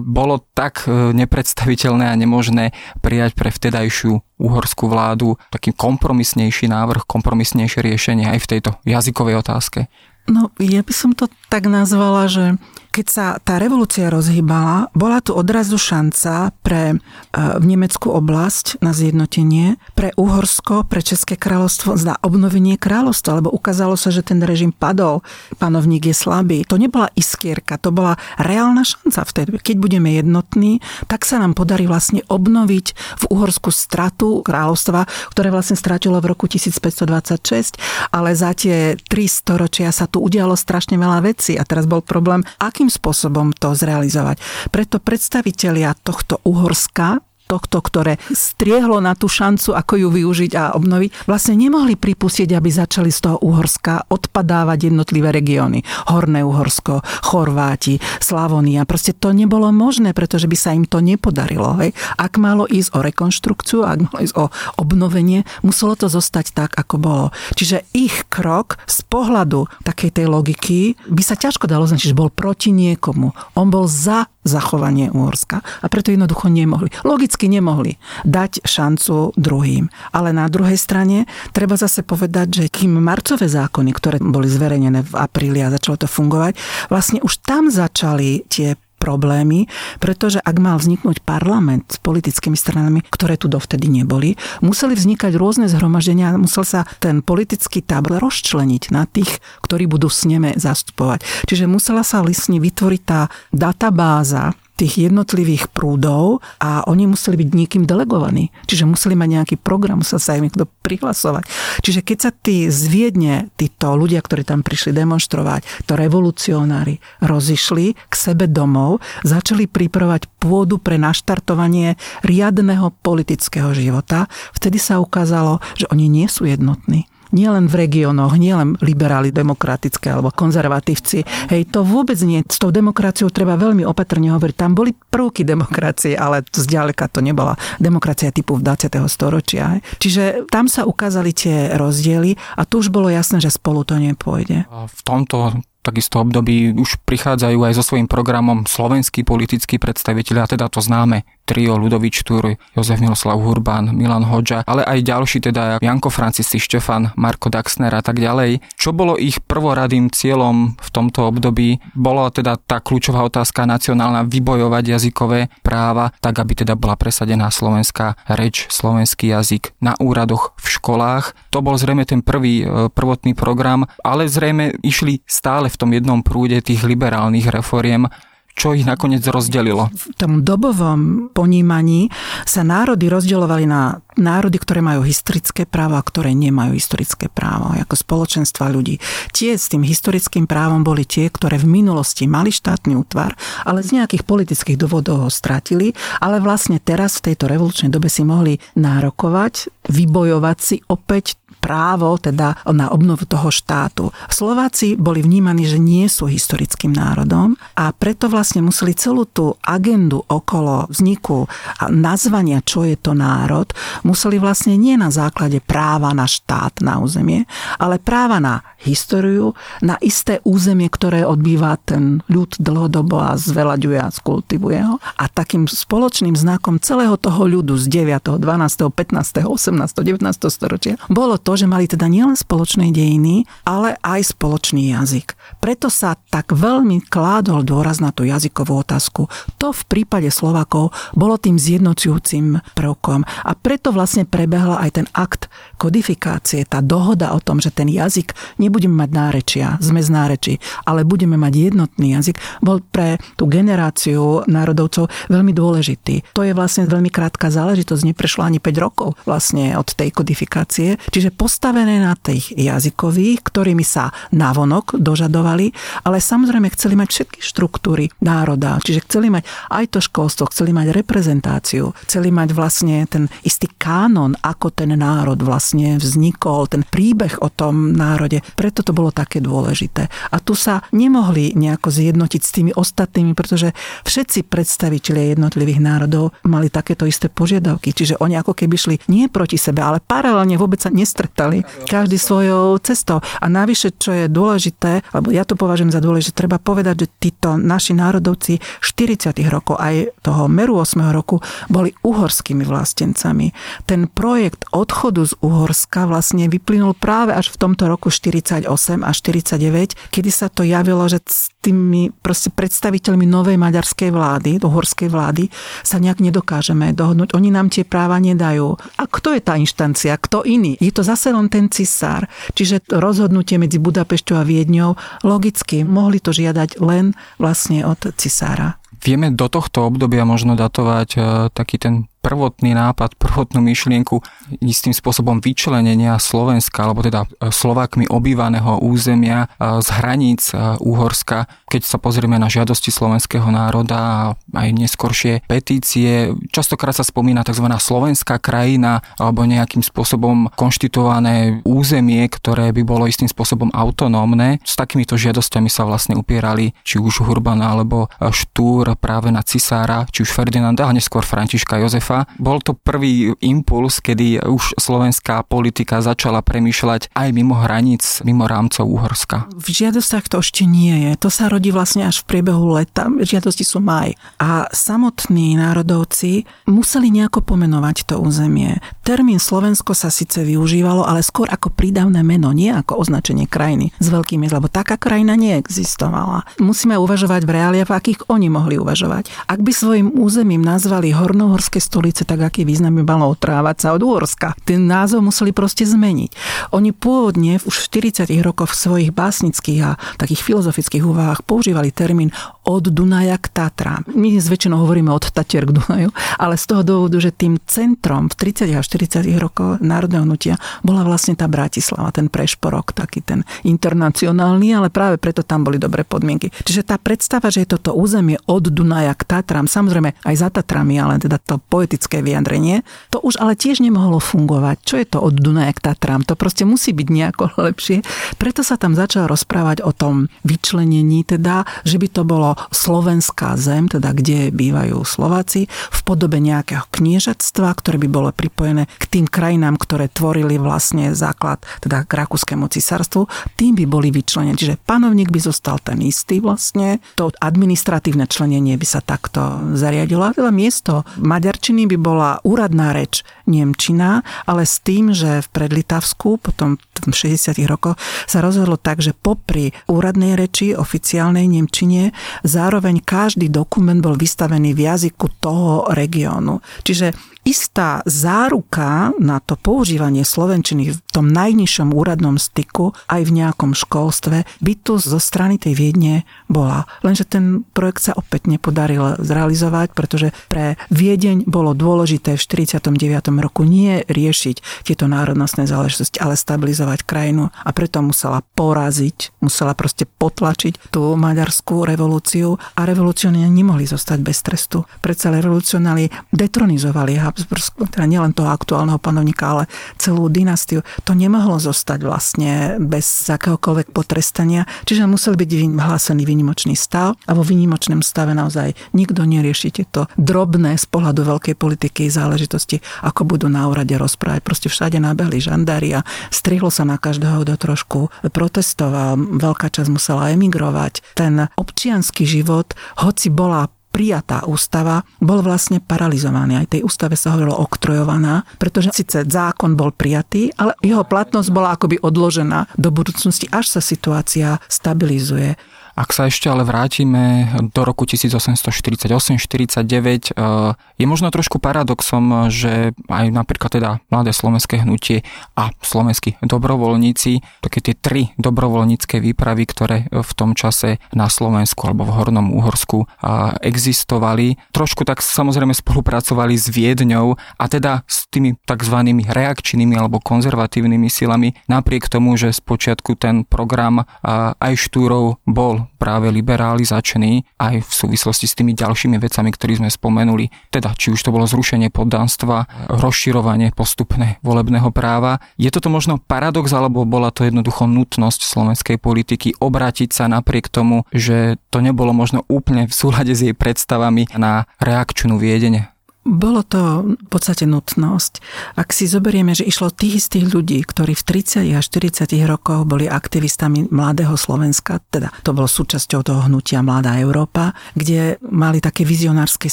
bolo 0.00 0.40
tak 0.56 0.88
e, 0.88 1.12
nepredstaviteľné 1.12 2.08
a 2.08 2.18
nemožné 2.18 2.72
prijať 3.04 3.36
pre 3.36 3.52
vtedajšiu 3.52 4.24
uhorskú 4.40 4.88
vládu 4.88 5.36
taký 5.52 5.76
kompromisnejší 5.76 6.72
návrh, 6.72 7.04
kompromisnejšie 7.04 7.84
riešenie 7.84 8.26
aj 8.32 8.38
v 8.40 8.50
tejto 8.56 8.70
jazykovej 8.88 9.44
otázke. 9.44 9.80
No, 10.28 10.52
ja 10.60 10.84
by 10.84 10.92
som 10.92 11.16
to 11.16 11.26
tak 11.48 11.64
nazvala, 11.64 12.28
že 12.28 12.60
keď 12.92 13.06
sa 13.06 13.26
tá 13.38 13.62
revolúcia 13.62 14.10
rozhýbala, 14.10 14.90
bola 14.96 15.22
tu 15.22 15.32
odrazu 15.32 15.78
šanca 15.78 16.50
pre 16.60 16.82
e, 16.92 16.96
v 17.32 17.64
Nemeckú 17.64 18.10
oblasť 18.10 18.82
na 18.82 18.90
zjednotenie, 18.90 19.78
pre 19.94 20.10
Uhorsko, 20.18 20.84
pre 20.88 21.04
České 21.04 21.38
kráľovstvo 21.38 21.94
na 22.02 22.18
obnovenie 22.20 22.74
kráľovstva, 22.80 23.44
lebo 23.44 23.54
ukázalo 23.54 23.94
sa, 23.94 24.10
že 24.10 24.26
ten 24.26 24.42
režim 24.42 24.74
padol, 24.74 25.22
panovník 25.62 26.10
je 26.10 26.16
slabý. 26.16 26.64
To 26.66 26.80
nebola 26.80 27.12
iskierka, 27.14 27.78
to 27.78 27.94
bola 27.94 28.18
reálna 28.40 28.82
šanca 28.82 29.20
vtedy. 29.24 29.48
Keď 29.60 29.76
budeme 29.78 30.16
jednotní, 30.18 30.80
tak 31.06 31.24
sa 31.28 31.38
nám 31.38 31.54
podarí 31.54 31.86
vlastne 31.86 32.24
obnoviť 32.26 32.86
v 32.94 33.24
Uhorsku 33.30 33.70
stratu 33.70 34.40
kráľovstva, 34.42 35.06
ktoré 35.32 35.48
vlastne 35.52 35.78
stratilo 35.78 36.18
v 36.18 36.34
roku 36.34 36.50
1526, 36.50 37.78
ale 38.10 38.34
za 38.34 38.52
tie 38.56 38.98
tri 39.08 39.30
storočia 39.30 39.92
sa 39.94 40.10
tu 40.10 40.20
udialo 40.24 40.58
strašne 40.58 40.98
veľa 40.98 41.20
vecí 41.22 41.54
a 41.54 41.62
teraz 41.62 41.86
bol 41.86 42.02
problém, 42.02 42.42
akým 42.58 42.87
akým 42.88 42.96
spôsobom 42.96 43.52
to 43.52 43.76
zrealizovať. 43.76 44.40
Preto 44.72 44.96
predstavitelia 44.96 45.92
tohto 46.00 46.40
Uhorska 46.48 47.20
tohto, 47.48 47.80
ktoré 47.80 48.20
striehlo 48.28 49.00
na 49.00 49.16
tú 49.16 49.32
šancu, 49.32 49.72
ako 49.72 49.94
ju 49.96 50.08
využiť 50.12 50.52
a 50.52 50.76
obnoviť, 50.76 51.24
vlastne 51.24 51.56
nemohli 51.56 51.96
pripustiť, 51.96 52.52
aby 52.52 52.68
začali 52.68 53.08
z 53.08 53.24
toho 53.24 53.40
Uhorska 53.40 54.12
odpadávať 54.12 54.92
jednotlivé 54.92 55.32
regióny. 55.32 55.80
Horné 56.12 56.44
Uhorsko, 56.44 57.00
Chorváti, 57.24 57.96
Slavonia. 58.20 58.84
Proste 58.84 59.16
to 59.16 59.32
nebolo 59.32 59.72
možné, 59.72 60.12
pretože 60.12 60.44
by 60.44 60.56
sa 60.60 60.76
im 60.76 60.84
to 60.84 61.00
nepodarilo. 61.00 61.80
Hej. 61.80 61.96
Ak 62.20 62.36
malo 62.36 62.68
ísť 62.68 62.92
o 62.92 63.00
rekonštrukciu, 63.00 63.88
ak 63.88 63.98
malo 64.04 64.18
ísť 64.20 64.36
o 64.36 64.52
obnovenie, 64.76 65.48
muselo 65.64 65.96
to 65.96 66.12
zostať 66.12 66.52
tak, 66.52 66.70
ako 66.76 67.00
bolo. 67.00 67.26
Čiže 67.56 67.88
ich 67.96 68.28
krok 68.28 68.76
z 68.84 69.00
pohľadu 69.08 69.70
takej 69.86 70.10
tej 70.20 70.26
logiky 70.28 70.80
by 71.08 71.22
sa 71.24 71.38
ťažko 71.38 71.70
dalo 71.70 71.86
značiť, 71.86 72.12
že 72.12 72.18
bol 72.18 72.28
proti 72.28 72.74
niekomu. 72.74 73.32
On 73.54 73.70
bol 73.70 73.86
za 73.86 74.26
zachovanie 74.48 75.12
Uhorska 75.12 75.60
a 75.60 75.86
preto 75.92 76.10
jednoducho 76.10 76.48
nemohli. 76.48 76.88
Logicky 77.04 77.37
nemohli 77.46 77.94
dať 78.26 78.66
šancu 78.66 79.38
druhým. 79.38 79.86
Ale 80.10 80.34
na 80.34 80.50
druhej 80.50 80.74
strane 80.74 81.30
treba 81.54 81.78
zase 81.78 82.02
povedať, 82.02 82.66
že 82.66 82.72
kým 82.72 82.98
marcové 82.98 83.46
zákony, 83.46 83.90
ktoré 83.94 84.18
boli 84.18 84.50
zverejnené 84.50 85.06
v 85.06 85.14
apríli 85.14 85.62
a 85.62 85.70
začalo 85.70 86.02
to 86.02 86.10
fungovať, 86.10 86.58
vlastne 86.90 87.22
už 87.22 87.38
tam 87.46 87.70
začali 87.70 88.42
tie 88.50 88.74
problémy, 88.98 89.70
pretože 90.02 90.42
ak 90.42 90.58
mal 90.58 90.76
vzniknúť 90.76 91.22
parlament 91.22 91.86
s 91.94 91.98
politickými 92.02 92.58
stranami, 92.58 93.06
ktoré 93.06 93.38
tu 93.38 93.46
dovtedy 93.46 93.86
neboli, 93.86 94.34
museli 94.60 94.98
vznikať 94.98 95.38
rôzne 95.38 95.70
zhromaždenia 95.70 96.34
a 96.34 96.40
musel 96.42 96.66
sa 96.66 96.82
ten 96.98 97.22
politický 97.22 97.80
tábor 97.80 98.18
rozčleniť 98.18 98.90
na 98.90 99.06
tých, 99.06 99.38
ktorí 99.62 99.86
budú 99.86 100.10
s 100.10 100.26
neme 100.26 100.52
zastupovať. 100.58 101.22
Čiže 101.46 101.70
musela 101.70 102.02
sa 102.02 102.20
listne 102.20 102.58
vytvoriť 102.58 103.02
tá 103.06 103.30
databáza 103.54 104.52
tých 104.78 105.10
jednotlivých 105.10 105.74
prúdov 105.74 106.38
a 106.62 106.86
oni 106.86 107.10
museli 107.10 107.34
byť 107.42 107.50
niekým 107.50 107.82
delegovaní. 107.82 108.54
Čiže 108.70 108.86
museli 108.86 109.18
mať 109.18 109.28
nejaký 109.34 109.56
program, 109.58 110.06
musel 110.06 110.22
sa 110.22 110.38
im 110.38 110.46
niekto 110.46 110.70
prihlasovať. 110.86 111.50
Čiže 111.82 112.00
keď 112.06 112.18
sa 112.22 112.30
tí 112.30 112.70
zviedne, 112.70 113.50
títo 113.58 113.98
ľudia, 113.98 114.22
ktorí 114.22 114.46
tam 114.46 114.62
prišli 114.62 114.94
demonstrovať, 114.94 115.66
to 115.90 115.98
revolucionári, 115.98 117.02
rozišli 117.18 117.98
k 118.06 118.14
sebe 118.14 118.46
domov, 118.46 119.02
začali 119.26 119.66
pripravovať 119.66 120.30
pôdu 120.38 120.78
pre 120.78 120.94
naštartovanie 120.94 121.98
riadného 122.22 122.94
politického 123.02 123.74
života, 123.74 124.30
vtedy 124.54 124.78
sa 124.78 125.02
ukázalo, 125.02 125.58
že 125.74 125.90
oni 125.90 126.06
nie 126.06 126.30
sú 126.30 126.46
jednotní 126.46 127.10
nielen 127.32 127.68
v 127.68 127.74
regiónoch, 127.86 128.36
nielen 128.36 128.78
liberáli 128.80 129.30
demokratické 129.30 130.12
alebo 130.14 130.32
konzervatívci. 130.32 131.24
Hej, 131.52 131.72
to 131.72 131.84
vôbec 131.84 132.16
nie. 132.24 132.40
S 132.44 132.58
tou 132.60 132.72
demokraciou 132.72 133.28
treba 133.32 133.58
veľmi 133.58 133.84
opatrne 133.84 134.32
hovoriť. 134.32 134.56
Tam 134.56 134.72
boli 134.72 134.92
prvky 134.92 135.44
demokracie, 135.44 136.16
ale 136.16 136.44
zďaleka 136.44 137.08
to 137.12 137.20
nebola 137.20 137.56
demokracia 137.78 138.32
typu 138.32 138.56
v 138.58 138.64
20. 138.64 138.98
storočia. 139.08 139.76
Hej. 139.76 139.80
Čiže 140.00 140.22
tam 140.48 140.66
sa 140.66 140.84
ukázali 140.88 141.30
tie 141.32 141.74
rozdiely 141.76 142.36
a 142.56 142.64
tu 142.64 142.80
už 142.80 142.92
bolo 142.92 143.08
jasné, 143.12 143.40
že 143.40 143.52
spolu 143.52 143.84
to 143.84 143.96
nepôjde. 143.96 144.68
V 144.68 145.00
tomto 145.04 145.60
takisto 145.78 146.20
období 146.20 146.76
už 146.76 147.00
prichádzajú 147.08 147.64
aj 147.64 147.72
so 147.80 147.84
svojím 147.86 148.10
programom 148.10 148.68
slovenskí 148.68 149.24
politickí 149.24 149.80
predstaviteľi, 149.80 150.38
a 150.44 150.50
teda 150.50 150.68
to 150.68 150.84
známe 150.84 151.24
trio 151.48 151.80
Ludovič 151.80 152.20
Túr, 152.28 152.60
Jozef 152.76 153.00
Miloslav 153.00 153.40
Hurban, 153.40 153.96
Milan 153.96 154.28
Hoďa, 154.28 154.68
ale 154.68 154.84
aj 154.84 155.00
ďalší 155.00 155.38
teda 155.48 155.80
Janko 155.80 156.12
Francisci 156.12 156.60
Štefan, 156.60 157.16
Marko 157.16 157.48
Daxner 157.48 157.96
a 157.96 158.04
tak 158.04 158.20
ďalej. 158.20 158.60
Čo 158.76 158.92
bolo 158.92 159.16
ich 159.16 159.40
prvoradým 159.40 160.12
cieľom 160.12 160.76
v 160.76 160.88
tomto 160.92 161.32
období? 161.32 161.80
Bola 161.96 162.28
teda 162.28 162.60
tá 162.60 162.84
kľúčová 162.84 163.24
otázka 163.24 163.64
nacionálna 163.64 164.28
vybojovať 164.28 164.84
jazykové 164.84 165.48
práva, 165.64 166.12
tak 166.20 166.36
aby 166.36 166.52
teda 166.60 166.76
bola 166.76 167.00
presadená 167.00 167.48
slovenská 167.48 168.28
reč, 168.28 168.68
slovenský 168.68 169.32
jazyk 169.32 169.72
na 169.80 169.96
úradoch 169.96 170.52
v 170.60 170.66
školách. 170.76 171.32
To 171.54 171.64
bol 171.64 171.80
zrejme 171.80 172.04
ten 172.04 172.20
prvý 172.20 172.60
e, 172.60 172.92
prvotný 172.92 173.32
program, 173.32 173.88
ale 174.04 174.28
zrejme 174.28 174.84
išli 174.84 175.24
stále 175.24 175.72
v 175.72 175.78
tom 175.80 175.90
jednom 175.96 176.20
prúde 176.20 176.60
tých 176.60 176.84
liberálnych 176.84 177.48
reforiem, 177.48 178.10
čo 178.58 178.74
ich 178.74 178.82
nakoniec 178.82 179.22
rozdelilo? 179.30 179.86
V 179.94 180.18
tom 180.18 180.42
dobovom 180.42 181.30
ponímaní 181.30 182.10
sa 182.42 182.66
národy 182.66 183.06
rozdeľovali 183.06 183.64
na 183.70 184.02
národy, 184.18 184.58
ktoré 184.58 184.82
majú 184.82 185.06
historické 185.06 185.62
právo 185.62 185.94
a 185.94 186.02
ktoré 186.02 186.34
nemajú 186.34 186.74
historické 186.74 187.30
právo, 187.30 187.70
ako 187.78 187.94
spoločenstva 187.94 188.66
ľudí. 188.74 188.98
Tie 189.30 189.54
s 189.54 189.70
tým 189.70 189.86
historickým 189.86 190.50
právom 190.50 190.82
boli 190.82 191.06
tie, 191.06 191.30
ktoré 191.30 191.56
v 191.62 191.70
minulosti 191.70 192.26
mali 192.26 192.50
štátny 192.50 192.98
útvar, 192.98 193.38
ale 193.62 193.86
z 193.86 194.02
nejakých 194.02 194.26
politických 194.26 194.76
dôvodov 194.76 195.22
ho 195.22 195.30
stratili, 195.30 195.94
ale 196.18 196.42
vlastne 196.42 196.82
teraz 196.82 197.22
v 197.22 197.32
tejto 197.32 197.46
revolučnej 197.46 197.94
dobe 197.94 198.10
si 198.10 198.26
mohli 198.26 198.58
nárokovať, 198.74 199.86
vybojovať 199.86 200.58
si 200.58 200.76
opäť 200.90 201.38
právo 201.68 202.16
teda 202.16 202.56
na 202.72 202.88
obnovu 202.88 203.28
toho 203.28 203.52
štátu. 203.52 204.08
Slováci 204.32 204.96
boli 204.96 205.20
vnímaní, 205.20 205.68
že 205.68 205.76
nie 205.76 206.08
sú 206.08 206.24
historickým 206.24 206.96
národom 206.96 207.60
a 207.76 207.92
preto 207.92 208.32
vlastne 208.32 208.64
museli 208.64 208.96
celú 208.96 209.28
tú 209.28 209.60
agendu 209.60 210.24
okolo 210.24 210.88
vzniku 210.88 211.44
a 211.76 211.92
nazvania, 211.92 212.64
čo 212.64 212.88
je 212.88 212.96
to 212.96 213.12
národ, 213.12 213.68
museli 214.00 214.40
vlastne 214.40 214.80
nie 214.80 214.96
na 214.96 215.12
základe 215.12 215.60
práva 215.60 216.16
na 216.16 216.24
štát 216.24 216.80
na 216.80 217.04
územie, 217.04 217.44
ale 217.76 218.00
práva 218.00 218.40
na 218.40 218.64
históriu, 218.80 219.52
na 219.84 220.00
isté 220.00 220.40
územie, 220.48 220.88
ktoré 220.88 221.28
odbýva 221.28 221.76
ten 221.84 222.24
ľud 222.32 222.56
dlhodobo 222.56 223.20
a 223.20 223.36
zveľaďuje 223.36 223.98
a 224.00 224.08
skultivuje 224.08 224.80
ho. 224.86 224.96
A 225.18 225.28
takým 225.28 225.68
spoločným 225.68 226.38
znakom 226.38 226.80
celého 226.80 227.18
toho 227.18 227.44
ľudu 227.44 227.76
z 227.76 227.90
9., 227.90 228.38
12., 228.38 228.88
15., 228.88 229.44
18., 229.44 229.92
19. 229.98 230.24
storočia 230.48 230.94
bolo 231.18 231.34
to, 231.34 231.57
že 231.58 231.66
mali 231.66 231.90
teda 231.90 232.06
nielen 232.06 232.38
spoločné 232.38 232.94
dejiny, 232.94 233.42
ale 233.66 233.98
aj 234.06 234.38
spoločný 234.38 234.94
jazyk. 234.94 235.34
Preto 235.58 235.90
sa 235.90 236.14
tak 236.30 236.54
veľmi 236.54 237.02
kládol 237.10 237.66
dôraz 237.66 237.98
na 237.98 238.14
tú 238.14 238.22
jazykovú 238.22 238.86
otázku. 238.86 239.26
To 239.58 239.74
v 239.74 239.82
prípade 239.90 240.30
Slovakov 240.30 240.94
bolo 241.18 241.34
tým 241.34 241.58
zjednocujúcim 241.58 242.62
prvkom. 242.78 243.26
A 243.26 243.52
preto 243.58 243.90
vlastne 243.90 244.22
prebehla 244.22 244.78
aj 244.86 244.90
ten 245.02 245.06
akt 245.16 245.50
kodifikácie, 245.80 246.62
tá 246.62 246.78
dohoda 246.78 247.34
o 247.34 247.42
tom, 247.42 247.58
že 247.58 247.74
ten 247.74 247.90
jazyk 247.90 248.36
nebudeme 248.62 248.94
mať 248.94 249.10
nárečia, 249.10 249.66
sme 249.82 249.98
z 249.98 250.10
nárečí, 250.12 250.54
ale 250.86 251.02
budeme 251.02 251.34
mať 251.34 251.72
jednotný 251.72 252.14
jazyk, 252.18 252.38
bol 252.62 252.84
pre 252.84 253.16
tú 253.34 253.48
generáciu 253.48 254.44
národovcov 254.46 255.08
veľmi 255.32 255.50
dôležitý. 255.56 256.34
To 256.36 256.44
je 256.44 256.52
vlastne 256.52 256.86
veľmi 256.86 257.08
krátka 257.08 257.48
záležitosť, 257.48 258.14
neprešla 258.14 258.50
ani 258.52 258.58
5 258.60 258.84
rokov 258.84 259.08
vlastne 259.24 259.74
od 259.78 259.88
tej 259.88 260.12
kodifikácie. 260.12 261.00
Čiže 261.08 261.34
postavené 261.38 262.02
na 262.02 262.18
tých 262.18 262.50
jazykových, 262.58 263.46
ktorými 263.46 263.86
sa 263.86 264.10
navonok 264.34 264.98
dožadovali, 264.98 265.70
ale 266.02 266.18
samozrejme 266.18 266.66
chceli 266.74 266.98
mať 266.98 267.08
všetky 267.14 267.38
štruktúry 267.38 268.10
národa, 268.18 268.82
čiže 268.82 269.06
chceli 269.06 269.30
mať 269.30 269.46
aj 269.70 269.84
to 269.94 269.98
školstvo, 270.02 270.50
chceli 270.50 270.74
mať 270.74 270.90
reprezentáciu, 270.90 271.94
chceli 272.02 272.34
mať 272.34 272.48
vlastne 272.58 273.06
ten 273.06 273.30
istý 273.46 273.70
kánon, 273.70 274.34
ako 274.42 274.74
ten 274.74 274.90
národ 274.98 275.38
vlastne 275.38 276.02
vznikol, 276.02 276.66
ten 276.66 276.82
príbeh 276.82 277.38
o 277.38 277.48
tom 277.54 277.94
národe. 277.94 278.42
Preto 278.58 278.82
to 278.82 278.90
bolo 278.90 279.14
také 279.14 279.38
dôležité. 279.38 280.10
A 280.34 280.42
tu 280.42 280.58
sa 280.58 280.82
nemohli 280.90 281.54
nejako 281.54 281.94
zjednotiť 281.94 282.42
s 282.42 282.50
tými 282.50 282.72
ostatnými, 282.74 283.38
pretože 283.38 283.70
všetci 284.02 284.50
predstavitelia 284.50 285.38
jednotlivých 285.38 285.78
národov 285.78 286.34
mali 286.42 286.66
takéto 286.66 287.06
isté 287.06 287.30
požiadavky. 287.30 287.94
Čiže 287.94 288.18
oni 288.18 288.34
ako 288.34 288.58
keby 288.58 288.74
šli 288.74 288.96
nie 289.06 289.30
proti 289.30 289.54
sebe, 289.54 289.84
ale 289.84 290.02
paralelne 290.02 290.58
vôbec 290.58 290.82
sa 290.82 290.90
nestretli 290.90 291.27
stretali. 291.28 291.60
Každý 291.84 292.16
svojou 292.16 292.80
cestou. 292.80 293.20
A 293.20 293.46
navyše, 293.52 293.92
čo 293.92 294.16
je 294.16 294.32
dôležité, 294.32 295.04
alebo 295.12 295.28
ja 295.28 295.44
to 295.44 295.60
považujem 295.60 295.92
za 295.92 296.00
dôležité, 296.00 296.48
treba 296.48 296.56
povedať, 296.56 297.04
že 297.04 297.12
títo 297.20 297.60
naši 297.60 297.92
národovci 297.92 298.56
40. 298.80 299.36
rokov 299.52 299.76
aj 299.76 300.16
toho 300.24 300.48
Meru 300.48 300.80
8. 300.80 300.96
roku 301.12 301.44
boli 301.68 301.92
uhorskými 302.00 302.64
vlastencami. 302.64 303.52
Ten 303.84 304.08
projekt 304.08 304.64
odchodu 304.72 305.26
z 305.26 305.34
Uhorska 305.42 306.06
vlastne 306.06 306.46
vyplynul 306.46 306.94
práve 306.94 307.34
až 307.34 307.52
v 307.52 307.60
tomto 307.60 307.90
roku 307.90 308.08
48 308.08 308.64
a 309.04 309.10
49, 309.10 310.14
kedy 310.14 310.30
sa 310.32 310.48
to 310.48 310.64
javilo, 310.64 311.04
že 311.10 311.20
s 311.26 311.52
tými 311.58 312.14
proste 312.22 312.54
predstaviteľmi 312.54 313.26
novej 313.26 313.58
maďarskej 313.58 314.14
vlády, 314.14 314.62
uhorskej 314.62 315.10
vlády, 315.10 315.50
sa 315.82 315.98
nejak 315.98 316.22
nedokážeme 316.22 316.94
dohodnúť. 316.94 317.34
Oni 317.34 317.50
nám 317.50 317.74
tie 317.74 317.82
práva 317.82 318.22
nedajú. 318.22 318.78
A 318.78 319.04
kto 319.10 319.34
je 319.34 319.42
tá 319.42 319.58
inštancia? 319.58 320.14
Kto 320.14 320.46
iný? 320.46 320.78
Je 320.78 320.94
to 320.94 321.02
zase 321.02 321.17
zase 321.18 321.34
len 321.34 321.50
ten 321.50 321.66
cisár. 321.66 322.30
Čiže 322.54 322.86
rozhodnutie 322.94 323.58
medzi 323.58 323.82
Budapešťou 323.82 324.38
a 324.38 324.46
Viedňou 324.46 324.94
logicky 325.26 325.82
mohli 325.82 326.22
to 326.22 326.30
žiadať 326.30 326.78
len 326.78 327.18
vlastne 327.42 327.82
od 327.82 328.14
cisára. 328.14 328.78
Vieme 329.02 329.34
do 329.34 329.50
tohto 329.50 329.90
obdobia 329.90 330.22
možno 330.22 330.54
datovať 330.54 331.08
uh, 331.18 331.22
taký 331.50 331.82
ten 331.82 332.06
prvotný 332.18 332.74
nápad, 332.74 333.14
prvotnú 333.16 333.62
myšlienku 333.62 334.20
istým 334.58 334.90
spôsobom 334.90 335.38
vyčlenenia 335.38 336.18
Slovenska, 336.18 336.84
alebo 336.84 337.00
teda 337.06 337.24
e, 337.24 337.48
Slovákmi 337.48 338.10
obývaného 338.10 338.82
územia 338.82 339.46
e, 339.46 339.78
z 339.80 339.88
hraníc 340.02 340.50
e, 340.50 340.76
Úhorska. 340.82 341.46
Keď 341.70 341.82
sa 341.86 341.98
pozrieme 342.02 342.36
na 342.36 342.50
žiadosti 342.50 342.90
slovenského 342.90 343.46
národa 343.48 343.96
a 343.96 344.18
aj 344.56 344.68
neskoršie 344.74 345.46
petície, 345.46 346.34
častokrát 346.50 346.96
sa 346.96 347.06
spomína 347.06 347.46
tzv. 347.46 347.64
slovenská 347.70 348.42
krajina 348.42 349.00
alebo 349.16 349.46
nejakým 349.46 349.84
spôsobom 349.84 350.50
konštituované 350.58 351.62
územie, 351.62 352.26
ktoré 352.26 352.74
by 352.74 352.82
bolo 352.82 353.06
istým 353.06 353.30
spôsobom 353.30 353.70
autonómne. 353.70 354.58
S 354.66 354.74
takýmito 354.74 355.14
žiadosťami 355.14 355.70
sa 355.70 355.86
vlastne 355.86 356.18
upierali 356.18 356.74
či 356.82 356.98
už 356.98 357.22
Hurbana 357.22 357.72
alebo 357.72 358.10
Štúr 358.18 358.96
práve 358.98 359.30
na 359.30 359.44
cisára, 359.44 360.08
či 360.10 360.24
už 360.24 360.32
Ferdinanda 360.32 360.88
a 360.88 360.96
neskôr 360.96 361.22
Františka 361.22 361.78
Jozefa 361.78 362.07
Jozefa. 362.08 362.24
Bol 362.40 362.58
to 362.64 362.72
prvý 362.72 363.36
impuls, 363.44 364.00
kedy 364.00 364.40
už 364.40 364.80
slovenská 364.80 365.44
politika 365.44 366.00
začala 366.00 366.40
premýšľať 366.40 367.12
aj 367.12 367.28
mimo 367.36 367.60
hraníc, 367.60 368.24
mimo 368.24 368.48
rámcov 368.48 368.88
Uhorska. 368.88 369.52
V 369.52 369.68
žiadostách 369.68 370.32
to 370.32 370.40
ešte 370.40 370.64
nie 370.64 371.08
je. 371.08 371.12
To 371.20 371.28
sa 371.28 371.52
rodí 371.52 371.68
vlastne 371.68 372.08
až 372.08 372.24
v 372.24 372.36
priebehu 372.36 372.72
leta. 372.72 373.12
Žiadosti 373.12 373.64
sú 373.64 373.84
maj. 373.84 374.16
A 374.40 374.70
samotní 374.72 375.60
národovci 375.60 376.48
museli 376.64 377.12
nejako 377.12 377.44
pomenovať 377.44 378.08
to 378.08 378.16
územie. 378.22 378.80
Termín 379.04 379.40
Slovensko 379.40 379.92
sa 379.92 380.08
síce 380.08 380.40
využívalo, 380.44 381.04
ale 381.04 381.24
skôr 381.24 381.48
ako 381.48 381.72
prídavné 381.72 382.24
meno, 382.24 382.52
nie 382.52 382.72
ako 382.72 383.04
označenie 383.04 383.48
krajiny 383.48 383.92
s 384.00 384.08
veľkými, 384.08 384.48
lebo 384.48 384.68
taká 384.68 384.96
krajina 384.96 385.36
neexistovala. 385.36 386.44
Musíme 386.60 386.96
uvažovať 386.96 387.42
v 387.44 387.54
reáliach, 387.56 387.88
v 387.88 387.96
akých 387.96 388.20
oni 388.28 388.48
mohli 388.52 388.76
uvažovať. 388.76 389.32
Ak 389.48 389.60
by 389.64 389.72
svojim 389.72 390.08
územím 390.12 390.60
nazvali 390.60 391.12
Hornohorské 391.12 391.80
stolice, 391.98 392.22
tak 392.22 392.46
aký 392.46 392.62
význam 392.62 392.94
by 392.94 393.02
malo 393.02 393.34
otrávať 393.34 393.82
sa 393.82 393.88
od 393.90 394.06
Úorska. 394.06 394.54
Ten 394.62 394.86
názov 394.86 395.18
museli 395.18 395.50
proste 395.50 395.82
zmeniť. 395.82 396.30
Oni 396.70 396.94
pôvodne 396.94 397.58
už 397.66 397.74
v 397.74 398.06
40 398.14 398.30
rokoch 398.38 398.70
v 398.70 398.78
svojich 398.78 399.10
básnických 399.10 399.80
a 399.82 399.98
takých 400.14 400.46
filozofických 400.46 401.02
úvahách 401.02 401.42
používali 401.42 401.90
termín 401.90 402.30
od 402.68 402.92
Dunaja 402.92 403.40
k 403.40 403.48
Tatra. 403.48 404.04
My 404.12 404.36
zväčšinou 404.36 404.84
hovoríme 404.84 405.08
od 405.08 405.32
Tatier 405.32 405.64
k 405.64 405.72
Dunaju, 405.72 406.12
ale 406.36 406.60
z 406.60 406.64
toho 406.68 406.84
dôvodu, 406.84 407.16
že 407.16 407.32
tým 407.32 407.56
centrom 407.64 408.28
v 408.28 408.52
30 408.52 408.76
a 408.76 408.84
40 408.84 409.24
rokoch 409.40 409.80
národného 409.80 410.28
hnutia 410.28 410.60
bola 410.84 411.00
vlastne 411.00 411.32
tá 411.32 411.48
Bratislava, 411.48 412.12
ten 412.12 412.28
prešporok, 412.28 412.92
taký 412.92 413.24
ten 413.24 413.40
internacionálny, 413.64 414.76
ale 414.76 414.92
práve 414.92 415.16
preto 415.16 415.40
tam 415.40 415.64
boli 415.64 415.80
dobré 415.80 416.04
podmienky. 416.04 416.52
Čiže 416.52 416.92
tá 416.92 417.00
predstava, 417.00 417.48
že 417.48 417.64
je 417.64 417.72
toto 417.72 417.96
územie 417.96 418.36
od 418.44 418.68
Dunaja 418.68 419.16
k 419.16 419.24
Tatram, 419.24 419.64
samozrejme 419.64 420.20
aj 420.28 420.34
za 420.36 420.52
Tatrami, 420.52 421.00
ale 421.00 421.16
teda 421.16 421.40
to 421.40 421.56
poetické 421.72 422.20
vyjadrenie. 422.20 422.84
To 423.08 423.24
už 423.24 423.40
ale 423.40 423.56
tiež 423.56 423.80
nemohlo 423.80 424.20
fungovať. 424.20 424.76
Čo 424.84 424.94
je 425.00 425.06
to 425.08 425.18
od 425.24 425.40
Dunaja 425.40 425.72
k 425.72 425.88
Tatram? 425.88 426.20
To 426.28 426.36
proste 426.36 426.68
musí 426.68 426.92
byť 426.92 427.08
nejako 427.08 427.44
lepšie. 427.72 428.04
Preto 428.36 428.60
sa 428.60 428.76
tam 428.76 428.92
začal 428.92 429.24
rozprávať 429.24 429.80
o 429.80 429.96
tom 429.96 430.28
vyčlenení, 430.44 431.24
teda, 431.24 431.64
že 431.88 431.96
by 431.96 432.08
to 432.12 432.28
bolo 432.28 432.57
slovenská 432.70 433.54
zem, 433.56 433.86
teda 433.88 434.12
kde 434.12 434.50
bývajú 434.50 435.02
Slováci, 435.02 435.70
v 435.70 436.00
podobe 436.02 436.42
nejakého 436.42 436.86
kniežatstva, 436.90 437.72
ktoré 437.78 437.96
by 438.00 438.08
bolo 438.08 438.30
pripojené 438.34 438.90
k 438.98 439.04
tým 439.06 439.26
krajinám, 439.28 439.78
ktoré 439.80 440.10
tvorili 440.10 440.56
vlastne 440.56 441.12
základ, 441.14 441.62
teda 441.84 442.04
k 442.04 442.12
rakúskému 442.12 442.66
cisárstvu, 442.68 443.26
tým 443.54 443.78
by 443.78 443.84
boli 443.86 444.08
vyčlenení. 444.10 444.58
Čiže 444.58 444.80
panovník 444.82 445.30
by 445.30 445.40
zostal 445.40 445.78
ten 445.78 446.00
istý 446.02 446.42
vlastne, 446.42 446.98
to 447.14 447.30
administratívne 447.38 448.26
členenie 448.26 448.74
by 448.74 448.86
sa 448.86 449.00
takto 449.04 449.74
zariadilo. 449.74 450.34
Teda 450.34 450.50
miesto 450.50 451.06
maďarčiny 451.20 451.86
by 451.90 451.96
bola 451.98 452.30
úradná 452.42 452.92
reč 452.92 453.22
Nemčina, 453.48 454.20
ale 454.44 454.68
s 454.68 454.80
tým, 454.84 455.16
že 455.16 455.40
v 455.44 455.48
Predlitavsku 455.52 456.40
potom 456.40 456.76
v 456.76 457.14
60. 457.14 457.54
rokoch 457.64 457.96
sa 458.26 458.42
rozhodlo 458.44 458.76
tak, 458.76 459.00
že 459.00 459.16
popri 459.16 459.72
úradnej 459.88 460.34
reči, 460.34 460.74
oficiálnej 460.74 461.46
Nemčine, 461.48 462.12
zároveň 462.48 463.04
každý 463.04 463.52
dokument 463.52 464.00
bol 464.00 464.16
vystavený 464.16 464.72
v 464.72 464.88
jazyku 464.88 465.26
toho 465.38 465.92
regiónu. 465.92 466.64
Čiže 466.82 467.12
istá 467.48 468.04
záruka 468.04 469.16
na 469.16 469.40
to 469.40 469.56
používanie 469.56 470.20
slovenčiny 470.20 470.92
v 470.92 471.00
tom 471.08 471.32
najnižšom 471.32 471.96
úradnom 471.96 472.36
styku 472.36 472.92
aj 473.08 473.24
v 473.24 473.40
nejakom 473.40 473.72
školstve 473.72 474.44
by 474.44 474.72
tu 474.76 475.00
zo 475.00 475.16
strany 475.16 475.56
tej 475.56 475.72
Viedne 475.72 476.28
bola. 476.52 476.84
Lenže 477.00 477.24
ten 477.24 477.64
projekt 477.72 478.04
sa 478.04 478.12
opäť 478.12 478.52
nepodaril 478.52 479.16
zrealizovať, 479.16 479.96
pretože 479.96 480.36
pre 480.52 480.76
Viedeň 480.92 481.48
bolo 481.48 481.72
dôležité 481.72 482.36
v 482.36 482.42
49. 482.68 482.92
roku 483.40 483.64
nie 483.64 484.04
riešiť 484.04 484.84
tieto 484.84 485.08
národnostné 485.08 485.64
záležitosti, 485.64 486.20
ale 486.20 486.36
stabilizovať 486.36 487.08
krajinu 487.08 487.48
a 487.48 487.70
preto 487.72 488.04
musela 488.04 488.44
poraziť, 488.58 489.40
musela 489.40 489.72
proste 489.72 490.04
potlačiť 490.04 490.92
tú 490.92 491.16
maďarskú 491.16 491.88
revolúciu 491.88 492.60
a 492.76 492.80
revolúcioni 492.84 493.46
nemohli 493.48 493.88
zostať 493.88 494.18
bez 494.20 494.44
trestu. 494.44 494.84
Predsa 495.00 495.32
revolucionáli 495.32 496.10
detronizovali 496.34 497.16
Habsbursko, 497.38 497.86
teda 497.86 498.10
nielen 498.10 498.34
toho 498.34 498.50
aktuálneho 498.50 498.98
panovníka, 498.98 499.54
ale 499.54 499.64
celú 499.94 500.26
dynastiu. 500.26 500.82
To 501.06 501.14
nemohlo 501.14 501.62
zostať 501.62 502.02
vlastne 502.02 502.82
bez 502.82 503.06
akéhokoľvek 503.30 503.94
potrestania, 503.94 504.66
čiže 504.82 505.06
musel 505.06 505.38
byť 505.38 505.46
vyhlásený 505.46 506.26
výnimočný 506.26 506.74
stav 506.74 507.14
a 507.14 507.32
vo 507.32 507.46
výnimočnom 507.46 508.02
stave 508.02 508.34
naozaj 508.34 508.74
nikto 508.90 509.22
nerieši 509.22 509.70
tieto 509.70 510.10
drobné 510.18 510.74
z 510.74 510.86
pohľadu 510.90 511.22
veľkej 511.22 511.54
politiky 511.54 512.10
záležitosti, 512.10 512.82
ako 513.06 513.22
budú 513.22 513.46
na 513.46 513.70
úrade 513.70 513.94
rozprávať. 513.94 514.42
Proste 514.42 514.66
všade 514.66 514.98
nabehli 514.98 515.38
žandári 515.38 515.94
a 515.94 516.02
strihlo 516.34 516.74
sa 516.74 516.82
na 516.82 516.98
každého, 516.98 517.46
kto 517.46 517.54
trošku 517.54 518.00
protestoval. 518.34 519.14
Veľká 519.38 519.70
časť 519.70 519.88
musela 519.94 520.34
emigrovať. 520.34 521.14
Ten 521.14 521.46
občianský 521.54 522.26
život, 522.26 522.74
hoci 522.98 523.30
bola 523.30 523.70
prijatá 523.98 524.46
ústava, 524.46 525.02
bol 525.18 525.42
vlastne 525.42 525.82
paralizovaný. 525.82 526.62
Aj 526.62 526.70
tej 526.70 526.86
ústave 526.86 527.18
sa 527.18 527.34
hovorilo 527.34 527.58
oktrojovaná, 527.58 528.46
pretože 528.62 528.94
síce 528.94 529.26
zákon 529.26 529.74
bol 529.74 529.90
prijatý, 529.90 530.54
ale 530.54 530.78
jeho 530.86 531.02
platnosť 531.02 531.50
bola 531.50 531.74
akoby 531.74 531.98
odložená 531.98 532.70
do 532.78 532.94
budúcnosti, 532.94 533.50
až 533.50 533.74
sa 533.74 533.82
situácia 533.82 534.62
stabilizuje. 534.70 535.58
Ak 535.98 536.14
sa 536.14 536.30
ešte 536.30 536.46
ale 536.46 536.62
vrátime 536.62 537.50
do 537.74 537.82
roku 537.82 538.06
1848-49, 538.06 540.30
eh, 540.30 540.78
je 540.94 541.06
možno 541.10 541.34
trošku 541.34 541.58
paradoxom, 541.58 542.46
že 542.54 542.94
aj 543.10 543.34
napríklad 543.34 543.70
teda 543.74 543.90
Mladé 544.06 544.30
slovenské 544.30 544.86
hnutie 544.86 545.26
a 545.58 545.74
slovenskí 545.82 546.38
dobrovoľníci, 546.38 547.42
také 547.58 547.82
tie 547.82 547.98
tri 547.98 548.30
dobrovoľnícke 548.38 549.18
výpravy, 549.18 549.66
ktoré 549.66 550.06
v 550.06 550.32
tom 550.38 550.54
čase 550.54 551.02
na 551.10 551.26
Slovensku 551.26 551.90
alebo 551.90 552.06
v 552.06 552.14
Hornom 552.14 552.54
Uhorsku 552.54 553.02
eh, 553.02 553.58
existovali, 553.66 554.54
trošku 554.70 555.02
tak 555.02 555.18
samozrejme 555.18 555.74
spolupracovali 555.74 556.54
s 556.54 556.70
Viedňou 556.70 557.34
a 557.58 557.64
teda 557.66 558.06
s 558.06 558.30
tými 558.30 558.54
tzv. 558.54 558.96
reakčnými 559.26 559.98
alebo 559.98 560.22
konzervatívnymi 560.22 561.10
silami, 561.10 561.58
napriek 561.66 562.06
tomu, 562.06 562.38
že 562.38 562.54
spočiatku 562.54 563.18
ten 563.18 563.42
program 563.42 564.06
eh, 564.06 564.54
aj 564.62 564.78
štúrov 564.78 565.42
bol 565.42 565.87
práve 565.96 566.28
liberalizačný 566.28 567.48
aj 567.56 567.80
v 567.80 567.92
súvislosti 567.92 568.44
s 568.44 568.56
tými 568.56 568.76
ďalšími 568.76 569.16
vecami, 569.16 569.48
ktoré 569.54 569.80
sme 569.80 569.90
spomenuli. 569.90 570.52
Teda, 570.68 570.92
či 570.92 571.14
už 571.14 571.20
to 571.24 571.32
bolo 571.32 571.48
zrušenie 571.48 571.88
poddanstva, 571.88 572.68
rozširovanie 572.92 573.72
postupné 573.72 574.36
volebného 574.44 574.92
práva. 574.92 575.40
Je 575.56 575.72
toto 575.72 575.88
možno 575.88 576.20
paradox, 576.20 576.70
alebo 576.70 577.08
bola 577.08 577.32
to 577.32 577.48
jednoducho 577.48 577.88
nutnosť 577.88 578.40
slovenskej 578.44 578.96
politiky 579.00 579.56
obrátiť 579.58 580.12
sa 580.12 580.24
napriek 580.28 580.68
tomu, 580.68 581.08
že 581.10 581.56
to 581.72 581.80
nebolo 581.80 582.12
možno 582.12 582.44
úplne 582.46 582.86
v 582.86 582.94
súlade 582.94 583.32
s 583.32 583.42
jej 583.42 583.56
predstavami 583.56 584.28
na 584.36 584.68
reakčnú 584.78 585.40
viedenie? 585.40 585.88
Bolo 586.28 586.60
to 586.60 587.16
v 587.16 587.28
podstate 587.32 587.64
nutnosť. 587.64 588.44
Ak 588.76 588.92
si 588.92 589.08
zoberieme, 589.08 589.56
že 589.56 589.64
išlo 589.64 589.88
tých 589.88 590.20
istých 590.20 590.52
ľudí, 590.52 590.84
ktorí 590.84 591.16
v 591.16 591.24
30 591.24 591.72
a 591.72 591.80
40 591.80 592.28
rokoch 592.44 592.84
boli 592.84 593.08
aktivistami 593.08 593.88
Mladého 593.88 594.36
Slovenska, 594.36 595.00
teda 595.08 595.32
to 595.40 595.56
bolo 595.56 595.64
súčasťou 595.64 596.20
toho 596.20 596.44
hnutia 596.44 596.84
Mladá 596.84 597.16
Európa, 597.16 597.72
kde 597.96 598.36
mali 598.44 598.84
také 598.84 599.08
vizionárske 599.08 599.72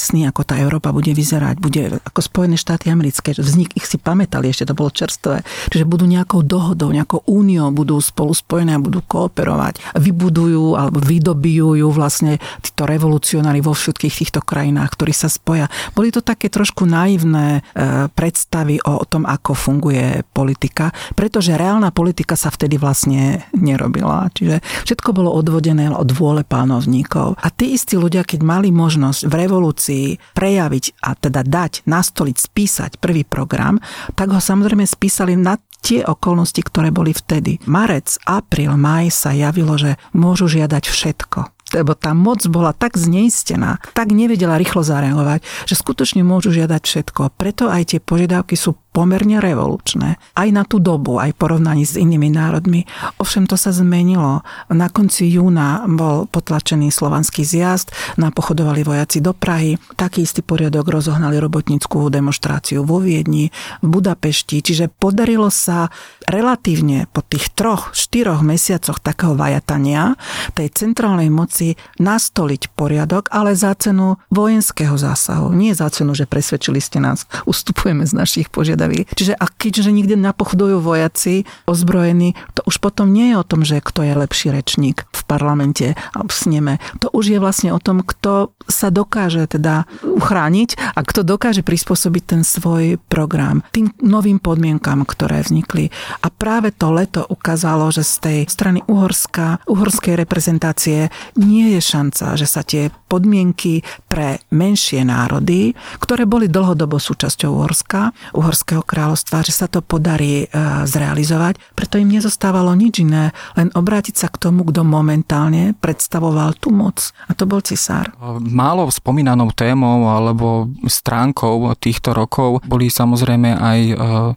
sny, 0.00 0.32
ako 0.32 0.48
tá 0.48 0.56
Európa 0.56 0.96
bude 0.96 1.12
vyzerať, 1.12 1.60
bude 1.60 2.00
ako 2.00 2.20
Spojené 2.24 2.56
štáty 2.56 2.88
americké, 2.88 3.36
vznik 3.36 3.76
ich 3.76 3.84
si 3.84 4.00
pamätali, 4.00 4.48
ešte 4.48 4.72
to 4.72 4.72
bolo 4.72 4.88
čerstvé, 4.88 5.44
čiže 5.68 5.84
budú 5.84 6.08
nejakou 6.08 6.40
dohodou, 6.40 6.88
nejakou 6.88 7.20
úniou, 7.28 7.68
budú 7.68 8.00
spolu 8.00 8.32
spojené 8.32 8.74
a 8.74 8.80
budú 8.80 9.04
kooperovať, 9.04 10.00
vybudujú 10.00 10.72
alebo 10.72 11.04
vydobijú 11.04 11.84
vlastne 11.92 12.40
títo 12.64 12.88
revolucionári 12.88 13.60
vo 13.60 13.76
všetkých 13.76 14.14
týchto 14.24 14.40
krajinách, 14.40 14.96
ktorí 14.96 15.12
sa 15.12 15.28
spoja. 15.28 15.68
Boli 15.92 16.08
to 16.08 16.24
také 16.24 16.45
také 16.46 16.62
trošku 16.62 16.86
naivné 16.86 17.58
e, 17.58 18.06
predstavy 18.06 18.78
o 18.86 19.02
tom, 19.02 19.26
ako 19.26 19.50
funguje 19.50 20.22
politika, 20.30 20.94
pretože 21.18 21.58
reálna 21.58 21.90
politika 21.90 22.38
sa 22.38 22.54
vtedy 22.54 22.78
vlastne 22.78 23.42
nerobila. 23.58 24.30
Čiže 24.30 24.62
všetko 24.86 25.10
bolo 25.10 25.34
odvodené 25.34 25.90
od 25.90 26.06
vôle 26.14 26.46
pánovníkov. 26.46 27.34
A 27.42 27.50
tí 27.50 27.74
istí 27.74 27.98
ľudia, 27.98 28.22
keď 28.22 28.46
mali 28.46 28.70
možnosť 28.70 29.26
v 29.26 29.34
revolúcii 29.34 30.06
prejaviť 30.38 31.02
a 31.02 31.18
teda 31.18 31.42
dať, 31.42 31.82
nastoliť, 31.82 32.36
spísať 32.38 32.90
prvý 33.02 33.26
program, 33.26 33.82
tak 34.14 34.30
ho 34.30 34.38
samozrejme 34.38 34.86
spísali 34.86 35.34
na 35.34 35.58
tie 35.82 36.06
okolnosti, 36.06 36.62
ktoré 36.62 36.94
boli 36.94 37.10
vtedy. 37.10 37.58
Marec, 37.66 38.22
apríl, 38.22 38.70
maj 38.78 39.10
sa 39.10 39.34
javilo, 39.34 39.74
že 39.74 39.98
môžu 40.14 40.46
žiadať 40.46 40.84
všetko 40.86 41.55
lebo 41.76 41.92
tá 41.92 42.16
moc 42.16 42.40
bola 42.48 42.72
tak 42.72 42.96
zneistená, 42.96 43.78
tak 43.92 44.16
nevedela 44.16 44.56
rýchlo 44.56 44.80
zareagovať, 44.80 45.44
že 45.68 45.74
skutočne 45.76 46.24
môžu 46.24 46.56
žiadať 46.56 46.80
všetko. 46.80 47.36
Preto 47.36 47.68
aj 47.68 47.92
tie 47.92 48.00
požiadavky 48.00 48.56
sú 48.56 48.74
pomerne 48.96 49.44
revolučné. 49.44 50.16
Aj 50.32 50.48
na 50.48 50.64
tú 50.64 50.80
dobu, 50.80 51.20
aj 51.20 51.36
v 51.36 51.40
porovnaní 51.44 51.84
s 51.84 52.00
inými 52.00 52.32
národmi. 52.32 52.88
Ovšem 53.20 53.44
to 53.44 53.60
sa 53.60 53.68
zmenilo. 53.68 54.40
Na 54.72 54.88
konci 54.88 55.28
júna 55.28 55.84
bol 55.84 56.24
potlačený 56.24 56.88
slovanský 56.88 57.44
zjazd, 57.44 57.92
napochodovali 58.16 58.80
vojaci 58.80 59.20
do 59.20 59.36
Prahy, 59.36 59.76
taký 60.00 60.24
istý 60.24 60.40
poriadok 60.40 60.88
rozohnali 60.88 61.36
robotnickú 61.36 62.08
demonstráciu 62.08 62.88
vo 62.88 63.04
Viedni, 63.04 63.52
v 63.84 63.86
Budapešti, 63.90 64.64
čiže 64.64 64.88
podarilo 64.88 65.52
sa 65.52 65.92
relatívne 66.24 67.04
po 67.12 67.20
tých 67.20 67.52
troch, 67.52 67.92
štyroch 67.92 68.40
mesiacoch 68.40 69.02
takého 69.02 69.36
vajatania 69.36 70.16
tej 70.56 70.72
centrálnej 70.72 71.28
moci 71.28 71.65
nastoliť 72.00 72.72
poriadok, 72.72 73.28
ale 73.28 73.52
za 73.52 73.76
cenu 73.76 74.16
vojenského 74.32 74.96
zásahu. 74.96 75.52
Nie 75.52 75.76
za 75.76 75.92
cenu, 75.92 76.16
že 76.16 76.24
presvedčili 76.24 76.80
ste 76.80 76.96
nás, 76.96 77.28
ustupujeme 77.44 78.08
z 78.08 78.16
našich 78.16 78.48
požiadav 78.48 78.86
postavili. 78.86 79.02
Čiže 79.18 79.34
a 79.34 79.46
keďže 79.50 79.90
nikde 79.90 80.16
napochodujú 80.16 80.78
vojaci 80.78 81.44
ozbrojení, 81.66 82.38
to 82.54 82.62
už 82.66 82.78
potom 82.78 83.10
nie 83.10 83.34
je 83.34 83.36
o 83.38 83.44
tom, 83.46 83.66
že 83.66 83.82
kto 83.82 84.06
je 84.06 84.14
lepší 84.14 84.54
rečník 84.54 85.04
v 85.10 85.22
parlamente 85.26 85.86
a 86.14 86.18
v 86.22 86.32
sneme. 86.32 86.78
To 87.02 87.10
už 87.10 87.34
je 87.34 87.38
vlastne 87.42 87.74
o 87.74 87.82
tom, 87.82 88.06
kto 88.06 88.54
sa 88.66 88.94
dokáže 88.94 89.46
teda 89.50 89.90
uchrániť 90.02 90.78
a 90.94 91.00
kto 91.02 91.26
dokáže 91.26 91.66
prispôsobiť 91.66 92.22
ten 92.22 92.42
svoj 92.46 92.98
program 93.10 93.66
tým 93.74 93.90
novým 94.02 94.38
podmienkam, 94.38 95.02
ktoré 95.02 95.42
vznikli. 95.42 95.90
A 96.22 96.30
práve 96.30 96.70
to 96.70 96.94
leto 96.94 97.26
ukázalo, 97.26 97.90
že 97.90 98.06
z 98.06 98.14
tej 98.22 98.38
strany 98.46 98.80
Uhorska, 98.86 99.62
uhorskej 99.66 100.14
reprezentácie 100.14 101.10
nie 101.38 101.55
je 101.64 101.80
šanca, 101.80 102.36
že 102.36 102.46
sa 102.46 102.60
tie 102.60 102.92
podmienky 103.06 103.80
pre 104.10 104.42
menšie 104.50 105.06
národy, 105.06 105.72
ktoré 106.02 106.26
boli 106.26 106.50
dlhodobo 106.50 106.98
súčasťou 106.98 107.50
Uhorska, 107.56 108.10
Uhorského 108.34 108.82
kráľovstva, 108.82 109.46
že 109.46 109.54
sa 109.54 109.66
to 109.70 109.80
podarí 109.80 110.44
e, 110.44 110.46
zrealizovať. 110.84 111.56
Preto 111.72 111.96
im 111.96 112.10
nezostávalo 112.10 112.74
nič 112.74 113.00
iné, 113.00 113.30
len 113.54 113.70
obrátiť 113.72 114.14
sa 114.18 114.28
k 114.28 114.36
tomu, 114.50 114.66
kto 114.66 114.82
momentálne 114.82 115.72
predstavoval 115.78 116.58
tú 116.58 116.74
moc. 116.74 117.14
A 117.30 117.32
to 117.32 117.46
bol 117.46 117.62
cisár. 117.62 118.10
Málo 118.42 118.90
spomínanou 118.90 119.54
témou 119.54 120.10
alebo 120.10 120.68
stránkou 120.84 121.72
týchto 121.78 122.12
rokov 122.12 122.60
boli 122.66 122.90
samozrejme 122.90 123.50
aj 123.54 123.80
e, 123.86 123.94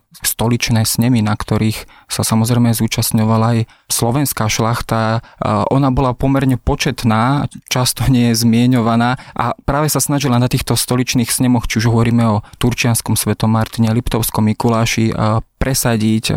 stoličné 0.10 0.90
snemy, 0.90 1.22
na 1.22 1.38
ktorých 1.38 1.86
sa 2.10 2.26
samozrejme 2.26 2.74
zúčastňovala 2.74 3.46
aj 3.54 3.60
slovenská 3.94 4.50
šlachta. 4.50 5.22
Ona 5.70 5.94
bola 5.94 6.18
pomerne 6.18 6.58
početná, 6.58 7.46
často 7.70 8.10
nie 8.10 8.34
je 8.34 8.42
zmieňovaná 8.42 9.22
a 9.38 9.54
práve 9.64 9.88
sa 9.94 10.02
snažila 10.02 10.42
na 10.42 10.50
týchto 10.50 10.74
stoličných 10.74 11.30
snemoch, 11.30 11.70
či 11.70 11.86
už 11.86 11.94
hovoríme 11.94 12.26
o 12.26 12.42
Turčianskom 12.58 13.14
svetom 13.14 13.54
Martine, 13.54 13.94
Liptovskom 13.94 14.50
Mikuláši, 14.50 15.14
presadiť 15.62 16.34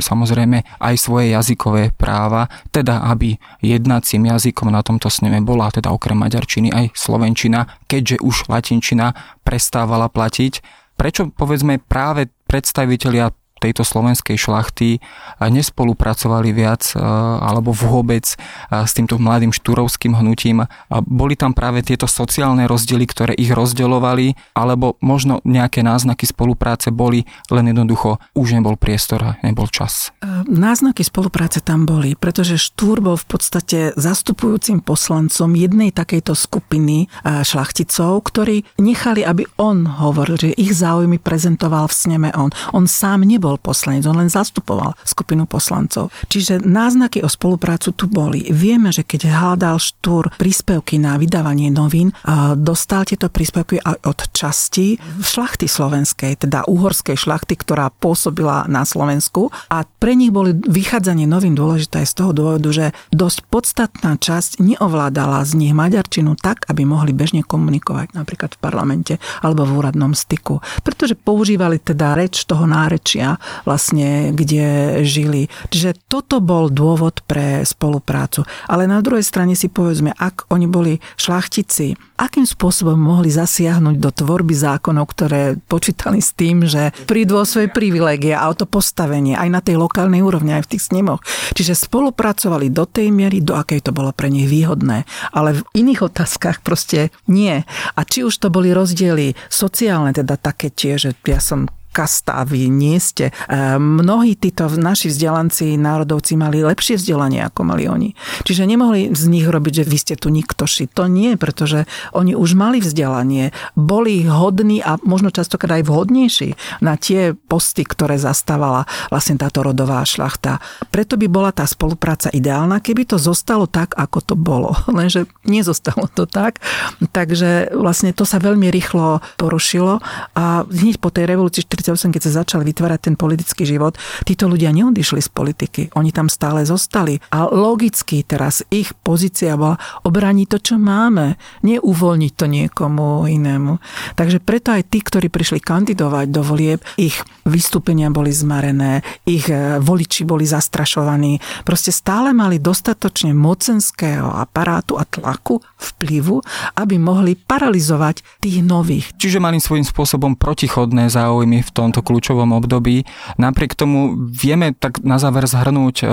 samozrejme 0.00 0.80
aj 0.80 0.94
svoje 0.96 1.36
jazykové 1.36 1.92
práva, 1.92 2.48
teda 2.72 3.04
aby 3.10 3.36
jednacím 3.60 4.32
jazykom 4.32 4.72
na 4.72 4.80
tomto 4.80 5.12
sneme 5.12 5.44
bola 5.44 5.68
teda 5.68 5.92
okrem 5.92 6.16
maďarčiny 6.16 6.72
aj 6.72 6.96
slovenčina, 6.96 7.68
keďže 7.84 8.24
už 8.24 8.48
latinčina 8.48 9.12
prestávala 9.44 10.08
platiť. 10.08 10.80
Prečo 11.00 11.32
povedzme 11.32 11.80
práve 11.80 12.28
predstavitelia 12.50 13.30
tejto 13.60 13.84
slovenskej 13.84 14.40
šlachty 14.40 15.04
nespolupracovali 15.38 16.56
viac 16.56 16.96
alebo 16.96 17.76
vôbec 17.76 18.24
s 18.72 18.92
týmto 18.96 19.20
mladým 19.20 19.52
štúrovským 19.52 20.16
hnutím. 20.16 20.64
Boli 21.04 21.36
tam 21.36 21.52
práve 21.52 21.84
tieto 21.84 22.08
sociálne 22.08 22.64
rozdiely, 22.64 23.04
ktoré 23.04 23.32
ich 23.36 23.52
rozdeľovali, 23.52 24.56
alebo 24.56 24.96
možno 25.04 25.44
nejaké 25.44 25.84
náznaky 25.84 26.24
spolupráce 26.24 26.88
boli, 26.88 27.28
len 27.52 27.68
jednoducho 27.68 28.16
už 28.32 28.56
nebol 28.56 28.80
priestor 28.80 29.20
a 29.20 29.30
nebol 29.44 29.68
čas. 29.68 30.16
Náznaky 30.48 31.04
spolupráce 31.04 31.60
tam 31.60 31.84
boli, 31.84 32.16
pretože 32.16 32.56
Štúr 32.56 33.04
bol 33.04 33.20
v 33.20 33.26
podstate 33.28 33.78
zastupujúcim 33.98 34.80
poslancom 34.80 35.52
jednej 35.52 35.92
takejto 35.92 36.32
skupiny 36.32 37.12
šlachticov, 37.26 38.24
ktorí 38.24 38.64
nechali, 38.80 39.20
aby 39.26 39.44
on 39.60 39.84
hovoril, 39.84 40.38
že 40.40 40.56
ich 40.56 40.72
záujmy 40.72 41.20
prezentoval 41.20 41.90
v 41.90 41.94
sneme 41.94 42.30
on. 42.32 42.54
On 42.72 42.86
sám 42.86 43.26
nebol 43.26 43.49
nebol 43.50 43.58
poslanec, 43.58 44.06
on 44.06 44.22
len 44.22 44.30
zastupoval 44.30 44.94
skupinu 45.02 45.42
poslancov. 45.50 46.14
Čiže 46.30 46.62
náznaky 46.62 47.26
o 47.26 47.28
spoluprácu 47.28 47.90
tu 47.90 48.06
boli. 48.06 48.46
Vieme, 48.54 48.94
že 48.94 49.02
keď 49.02 49.26
hľadal 49.26 49.82
Štúr 49.82 50.30
príspevky 50.38 51.02
na 51.02 51.18
vydávanie 51.18 51.74
novín, 51.74 52.14
dostal 52.54 53.02
tieto 53.02 53.26
príspevky 53.26 53.82
aj 53.82 54.06
od 54.06 54.18
časti 54.30 55.02
šlachty 55.18 55.66
slovenskej, 55.66 56.46
teda 56.46 56.62
uhorskej 56.70 57.18
šlachty, 57.18 57.58
ktorá 57.58 57.90
pôsobila 57.90 58.70
na 58.70 58.86
Slovensku 58.86 59.50
a 59.66 59.82
pre 59.82 60.14
nich 60.14 60.30
boli 60.30 60.54
vychádzanie 60.54 61.26
novín 61.26 61.58
dôležité 61.58 62.06
z 62.06 62.12
toho 62.14 62.30
dôvodu, 62.30 62.70
že 62.70 62.86
dosť 63.10 63.50
podstatná 63.50 64.14
časť 64.14 64.62
neovládala 64.62 65.42
z 65.42 65.58
nich 65.58 65.74
maďarčinu 65.74 66.38
tak, 66.38 66.70
aby 66.70 66.86
mohli 66.86 67.10
bežne 67.10 67.42
komunikovať 67.42 68.14
napríklad 68.14 68.54
v 68.54 68.62
parlamente 68.62 69.14
alebo 69.42 69.66
v 69.66 69.74
úradnom 69.82 70.14
styku. 70.14 70.62
Pretože 70.84 71.18
používali 71.18 71.80
teda 71.80 72.12
reč 72.12 72.44
toho 72.44 72.68
nárečia, 72.68 73.39
vlastne, 73.64 74.32
kde 74.32 75.00
žili. 75.04 75.52
Čiže 75.68 75.96
toto 76.08 76.38
bol 76.40 76.68
dôvod 76.70 77.22
pre 77.26 77.62
spoluprácu. 77.66 78.44
Ale 78.66 78.86
na 78.86 79.00
druhej 79.02 79.24
strane 79.24 79.54
si 79.54 79.68
povedzme, 79.68 80.14
ak 80.16 80.50
oni 80.52 80.66
boli 80.66 80.92
šlachtici, 81.16 81.94
akým 82.20 82.44
spôsobom 82.44 83.00
mohli 83.00 83.32
zasiahnuť 83.32 83.96
do 83.96 84.10
tvorby 84.12 84.52
zákonov, 84.52 85.08
ktoré 85.08 85.56
počítali 85.68 86.20
s 86.20 86.36
tým, 86.36 86.68
že 86.68 86.92
prídu 87.08 87.40
o 87.40 87.48
svoje 87.48 87.72
privilégie 87.72 88.36
a 88.36 88.52
o 88.52 88.54
to 88.54 88.68
postavenie 88.68 89.34
aj 89.34 89.48
na 89.48 89.60
tej 89.64 89.80
lokálnej 89.80 90.20
úrovni, 90.20 90.52
aj 90.52 90.68
v 90.68 90.70
tých 90.76 90.92
snemoch. 90.92 91.24
Čiže 91.56 91.88
spolupracovali 91.88 92.68
do 92.68 92.84
tej 92.84 93.08
miery, 93.08 93.40
do 93.40 93.56
akej 93.56 93.88
to 93.88 93.96
bolo 93.96 94.12
pre 94.12 94.28
nich 94.28 94.46
výhodné. 94.46 95.08
Ale 95.32 95.64
v 95.64 95.66
iných 95.72 96.12
otázkach 96.12 96.60
proste 96.60 97.08
nie. 97.24 97.64
A 97.96 98.00
či 98.04 98.20
už 98.20 98.36
to 98.36 98.52
boli 98.52 98.70
rozdiely 98.76 99.32
sociálne, 99.48 100.12
teda 100.12 100.36
také 100.36 100.68
tie, 100.68 101.00
že 101.00 101.16
ja 101.24 101.40
som 101.40 101.72
kasta, 101.90 102.46
vy 102.46 102.70
nie 102.70 102.96
ste. 103.02 103.34
E, 103.50 103.76
mnohí 103.78 104.38
títo 104.38 104.70
naši 104.70 105.10
vzdelanci, 105.10 105.74
národovci 105.74 106.38
mali 106.38 106.62
lepšie 106.62 106.96
vzdelanie, 106.96 107.42
ako 107.42 107.60
mali 107.66 107.90
oni. 107.90 108.14
Čiže 108.46 108.66
nemohli 108.66 109.10
z 109.10 109.24
nich 109.26 109.46
robiť, 109.46 109.82
že 109.82 109.84
vy 109.84 109.96
ste 109.98 110.14
tu 110.14 110.30
niktoši. 110.30 110.86
To 110.94 111.10
nie, 111.10 111.34
pretože 111.34 111.84
oni 112.14 112.38
už 112.38 112.54
mali 112.54 112.78
vzdelanie, 112.78 113.50
boli 113.74 114.22
hodní 114.24 114.78
a 114.80 114.96
možno 115.02 115.34
častokrát 115.34 115.82
aj 115.82 115.86
vhodnejší 115.90 116.54
na 116.80 116.94
tie 116.94 117.34
posty, 117.34 117.82
ktoré 117.82 118.16
zastávala 118.16 118.86
vlastne 119.10 119.36
táto 119.36 119.66
rodová 119.66 120.06
šlachta. 120.06 120.62
Preto 120.94 121.18
by 121.18 121.26
bola 121.26 121.50
tá 121.50 121.66
spolupráca 121.66 122.30
ideálna, 122.30 122.78
keby 122.78 123.06
to 123.06 123.16
zostalo 123.18 123.66
tak, 123.66 123.98
ako 123.98 124.18
to 124.22 124.34
bolo. 124.38 124.72
Lenže 124.98 125.26
nezostalo 125.42 126.06
to 126.10 126.30
tak. 126.30 126.62
Takže 127.10 127.74
vlastne 127.74 128.14
to 128.14 128.22
sa 128.22 128.38
veľmi 128.38 128.70
rýchlo 128.70 129.18
porušilo 129.36 129.98
a 130.38 130.62
hneď 130.64 131.02
po 131.02 131.10
tej 131.10 131.26
revolúcii 131.26 131.66
1948, 131.80 132.14
keď 132.14 132.22
sa 132.22 132.32
začal 132.44 132.60
vytvárať 132.62 133.00
ten 133.10 133.14
politický 133.16 133.64
život, 133.64 133.96
títo 134.28 134.46
ľudia 134.46 134.70
neodišli 134.70 135.20
z 135.24 135.30
politiky. 135.32 135.82
Oni 135.96 136.12
tam 136.12 136.28
stále 136.28 136.62
zostali. 136.68 137.18
A 137.32 137.48
logicky 137.48 138.22
teraz 138.22 138.62
ich 138.68 138.92
pozícia 139.00 139.56
bola 139.56 139.80
obraniť 140.04 140.46
to, 140.52 140.58
čo 140.60 140.76
máme. 140.76 141.40
Neuvoľniť 141.64 142.32
to 142.36 142.46
niekomu 142.46 143.26
inému. 143.26 143.80
Takže 144.14 144.38
preto 144.44 144.76
aj 144.76 144.88
tí, 144.92 145.00
ktorí 145.00 145.32
prišli 145.32 145.60
kandidovať 145.62 146.26
do 146.28 146.42
volieb, 146.44 146.80
ich 147.00 147.16
vystúpenia 147.48 148.12
boli 148.12 148.30
zmarené, 148.30 149.00
ich 149.24 149.48
e, 149.48 149.80
voliči 149.80 150.28
boli 150.28 150.44
zastrašovaní. 150.44 151.40
Proste 151.64 151.90
stále 151.90 152.30
mali 152.36 152.60
dostatočne 152.60 153.32
mocenského 153.32 154.28
aparátu 154.28 155.00
a 155.00 155.04
tlaku, 155.08 155.62
vplyvu, 155.80 156.42
aby 156.76 156.96
mohli 157.00 157.34
paralizovať 157.34 158.22
tých 158.44 158.60
nových. 158.60 159.10
Čiže 159.16 159.42
mali 159.42 159.58
svojím 159.58 159.86
spôsobom 159.86 160.36
protichodné 160.36 161.08
záujmy 161.08 161.64
v 161.64 161.69
v 161.70 161.72
tomto 161.72 162.02
kľúčovom 162.02 162.50
období. 162.58 163.06
Napriek 163.38 163.78
tomu 163.78 164.18
vieme 164.26 164.74
tak 164.74 164.98
na 165.06 165.22
záver 165.22 165.46
zhrnúť, 165.46 165.96
e, 166.02 166.06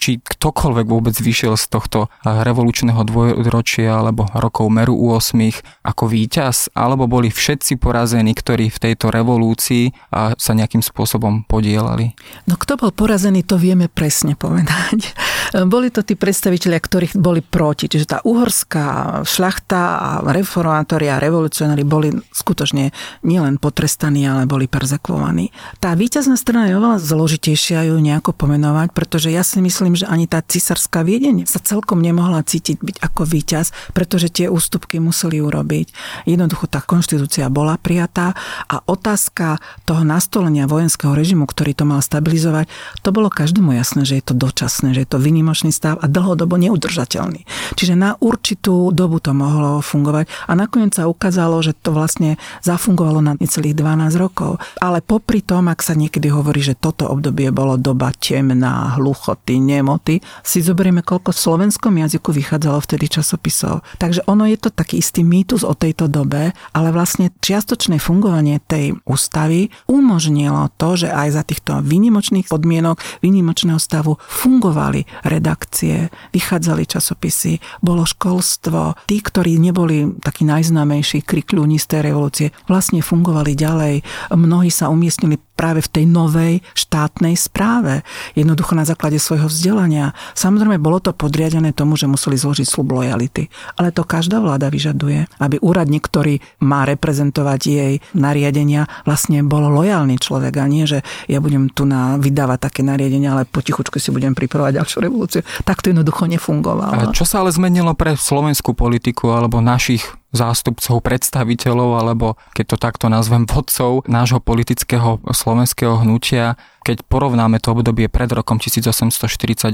či 0.00 0.18
ktokoľvek 0.24 0.86
vôbec 0.88 1.12
vyšiel 1.12 1.60
z 1.60 1.68
tohto 1.68 2.08
e, 2.24 2.32
revolučného 2.32 3.04
dvojročia 3.04 4.00
alebo 4.00 4.24
rokov 4.32 4.72
Meru 4.72 4.96
u 4.96 5.12
8 5.12 5.84
ako 5.84 6.04
víťaz, 6.08 6.72
alebo 6.72 7.04
boli 7.04 7.28
všetci 7.28 7.76
porazení, 7.76 8.32
ktorí 8.32 8.72
v 8.72 8.82
tejto 8.90 9.12
revolúcii 9.12 9.92
sa 10.12 10.52
nejakým 10.54 10.80
spôsobom 10.80 11.44
podielali. 11.44 12.14
No 12.46 12.54
kto 12.56 12.78
bol 12.78 12.90
porazený, 12.94 13.42
to 13.42 13.58
vieme 13.58 13.90
presne 13.90 14.38
povedať. 14.38 15.12
Boli 15.52 15.92
to 15.92 16.00
tí 16.00 16.16
predstavitelia, 16.16 16.80
ktorých 16.80 17.20
boli 17.20 17.44
proti. 17.44 17.92
Čiže 17.92 18.06
tá 18.08 18.18
uhorská 18.24 19.20
šlachta 19.28 19.80
a 20.00 20.10
reformátori 20.24 21.12
a 21.12 21.20
revolucionári 21.20 21.84
boli 21.84 22.14
skutočne 22.32 22.94
nielen 23.26 23.60
potrestaní, 23.60 24.24
ale 24.24 24.48
boli 24.48 24.64
perzekovaní 24.64 25.02
zakvovaní. 25.02 25.50
Tá 25.82 25.98
víťazná 25.98 26.38
strana 26.38 26.70
je 26.70 26.78
oveľa 26.78 27.02
zložitejšia 27.02 27.90
ju 27.90 27.96
nejako 27.98 28.36
pomenovať, 28.36 28.94
pretože 28.94 29.34
ja 29.34 29.42
si 29.42 29.58
myslím, 29.58 29.98
že 29.98 30.06
ani 30.06 30.30
tá 30.30 30.38
cisárská 30.44 31.02
Viedeň 31.02 31.50
sa 31.50 31.58
celkom 31.58 31.98
nemohla 31.98 32.46
cítiť 32.46 32.78
byť 32.78 32.96
ako 33.02 33.22
víťaz, 33.26 33.74
pretože 33.96 34.30
tie 34.30 34.46
ústupky 34.46 35.02
museli 35.02 35.42
urobiť. 35.42 35.90
Jednoducho 36.30 36.70
tá 36.70 36.78
konštitúcia 36.78 37.50
bola 37.50 37.74
prijatá 37.80 38.38
a 38.70 38.78
otázka 38.86 39.58
toho 39.88 40.06
nastolenia 40.06 40.70
vojenského 40.70 41.16
režimu, 41.16 41.50
ktorý 41.50 41.74
to 41.74 41.84
mal 41.88 41.98
stabilizovať, 41.98 42.70
to 43.02 43.10
bolo 43.10 43.26
každému 43.26 43.74
jasné, 43.74 44.06
že 44.06 44.22
je 44.22 44.24
to 44.30 44.34
dočasné, 44.38 44.94
že 44.94 45.02
je 45.02 45.10
to 45.10 45.18
vynimočný 45.42 45.74
stav 45.74 45.98
a 45.98 46.06
dlhodobo 46.06 46.54
neudržateľný. 46.54 47.42
Čiže 47.74 47.98
na 47.98 48.14
určitú 48.22 48.94
dobu 48.94 49.18
to 49.18 49.34
mohlo 49.34 49.82
fungovať 49.82 50.30
a 50.46 50.54
nakoniec 50.54 50.94
sa 50.94 51.10
ukázalo, 51.10 51.58
že 51.66 51.74
to 51.74 51.90
vlastne 51.90 52.38
zafungovalo 52.62 53.18
na 53.18 53.34
necelých 53.42 53.74
12 53.74 54.14
rokov. 54.22 54.62
Ale 54.78 55.02
popri 55.02 55.42
tom, 55.42 55.66
ak 55.66 55.82
sa 55.82 55.98
niekedy 55.98 56.30
hovorí, 56.30 56.62
že 56.62 56.78
toto 56.78 57.10
obdobie 57.10 57.50
bolo 57.50 57.74
doba 57.74 58.14
temná, 58.14 58.94
hluchoty, 58.94 59.58
nemoty, 59.58 60.22
si 60.46 60.62
zoberieme, 60.62 61.02
koľko 61.02 61.34
v 61.34 61.42
slovenskom 61.42 61.98
jazyku 61.98 62.30
vychádzalo 62.30 62.78
vtedy 62.78 63.10
časopisov. 63.10 63.82
Takže 63.98 64.22
ono 64.30 64.46
je 64.46 64.62
to 64.62 64.70
taký 64.70 65.02
istý 65.02 65.26
mýtus 65.26 65.66
o 65.66 65.74
tejto 65.74 66.06
dobe, 66.06 66.54
ale 66.70 66.88
vlastne 66.94 67.34
čiastočné 67.42 67.98
fungovanie 67.98 68.62
tej 68.62 68.94
ústavy 69.02 69.74
umožnilo 69.90 70.70
to, 70.78 70.94
že 70.94 71.08
aj 71.10 71.28
za 71.34 71.42
týchto 71.42 71.82
výnimočných 71.82 72.46
podmienok, 72.46 73.02
výnimočného 73.24 73.80
stavu 73.80 74.20
fungovali 74.20 75.24
redakcie, 75.38 76.12
vychádzali 76.36 76.84
časopisy, 76.84 77.58
bolo 77.80 78.04
školstvo. 78.04 79.00
Tí, 79.08 79.24
ktorí 79.24 79.56
neboli 79.56 80.12
takí 80.20 80.44
najznámejší 80.44 81.24
krikľúni 81.24 81.80
z 81.80 81.86
tej 81.88 82.00
revolúcie, 82.12 82.46
vlastne 82.68 83.00
fungovali 83.00 83.56
ďalej. 83.56 83.94
Mnohí 84.36 84.68
sa 84.68 84.92
umiestnili 84.92 85.40
práve 85.62 85.78
v 85.78 85.92
tej 85.94 86.04
novej 86.10 86.54
štátnej 86.74 87.38
správe. 87.38 88.02
Jednoducho 88.34 88.74
na 88.74 88.82
základe 88.82 89.22
svojho 89.22 89.46
vzdelania. 89.46 90.10
Samozrejme, 90.34 90.82
bolo 90.82 90.98
to 90.98 91.14
podriadené 91.14 91.70
tomu, 91.70 91.94
že 91.94 92.10
museli 92.10 92.34
zložiť 92.34 92.66
slub 92.66 92.90
lojality. 92.90 93.46
Ale 93.78 93.94
to 93.94 94.02
každá 94.02 94.42
vláda 94.42 94.66
vyžaduje, 94.74 95.30
aby 95.38 95.62
úradník, 95.62 96.02
ktorý 96.02 96.42
má 96.66 96.82
reprezentovať 96.82 97.60
jej 97.62 97.94
nariadenia, 98.10 98.90
vlastne 99.06 99.46
bol 99.46 99.62
lojálny 99.62 100.18
človek 100.18 100.58
a 100.58 100.66
nie, 100.66 100.82
že 100.82 101.06
ja 101.30 101.38
budem 101.38 101.70
tu 101.70 101.86
na 101.86 102.18
vydávať 102.18 102.58
také 102.58 102.80
nariadenia, 102.82 103.38
ale 103.38 103.46
potichučku 103.46 104.02
si 104.02 104.10
budem 104.10 104.34
pripravovať 104.34 104.82
ďalšiu 104.82 104.98
revolúciu. 104.98 105.21
Tak 105.66 105.82
to 105.82 105.90
jednoducho 105.90 106.26
nefungovalo. 106.26 107.10
A 107.10 107.14
čo 107.14 107.26
sa 107.26 107.42
ale 107.42 107.50
zmenilo 107.52 107.92
pre 107.92 108.14
slovenskú 108.16 108.72
politiku 108.72 109.32
alebo 109.34 109.60
našich 109.60 110.02
zástupcov, 110.32 111.04
predstaviteľov, 111.04 111.90
alebo 112.00 112.40
keď 112.56 112.74
to 112.74 112.76
takto 112.80 113.06
nazvem, 113.12 113.44
vodcov 113.44 114.02
nášho 114.08 114.40
politického 114.40 115.20
slovenského 115.28 116.00
hnutia, 116.02 116.56
keď 116.82 117.06
porovnáme 117.06 117.62
to 117.62 117.78
obdobie 117.78 118.10
pred 118.10 118.32
rokom 118.32 118.58
1848 118.58 119.70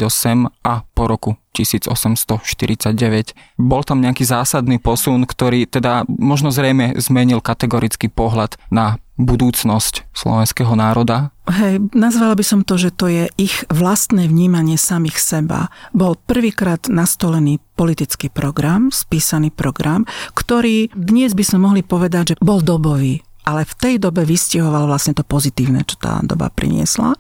a 0.67 0.73
po 0.93 1.05
roku 1.09 1.41
1849. 1.57 3.35
Bol 3.57 3.83
tam 3.83 4.05
nejaký 4.05 4.29
zásadný 4.29 4.77
posun, 4.77 5.25
ktorý 5.25 5.65
teda 5.65 6.05
možno 6.07 6.53
zrejme 6.53 6.99
zmenil 7.01 7.41
kategorický 7.41 8.13
pohľad 8.13 8.61
na 8.69 9.01
budúcnosť 9.19 10.15
slovenského 10.15 10.71
národa? 10.79 11.35
Hej, 11.51 11.91
nazvala 11.91 12.39
by 12.39 12.45
som 12.47 12.61
to, 12.63 12.79
že 12.79 12.95
to 12.95 13.11
je 13.11 13.25
ich 13.35 13.67
vlastné 13.67 14.31
vnímanie 14.31 14.79
samých 14.79 15.19
seba. 15.19 15.75
Bol 15.91 16.15
prvýkrát 16.15 16.87
nastolený 16.87 17.59
politický 17.79 18.27
program, 18.35 18.91
spísaný 18.91 19.55
program, 19.55 20.03
ktorý 20.35 20.91
dnes 20.91 21.39
by 21.39 21.45
sme 21.47 21.59
mohli 21.63 21.83
povedať, 21.87 22.35
že 22.35 22.39
bol 22.43 22.59
dobový 22.59 23.23
ale 23.49 23.65
v 23.65 23.75
tej 23.81 23.95
dobe 23.97 24.29
vystihoval 24.29 24.85
vlastne 24.85 25.17
to 25.17 25.25
pozitívne, 25.25 25.81
čo 25.89 25.97
tá 25.97 26.21
doba 26.21 26.53
priniesla. 26.53 27.17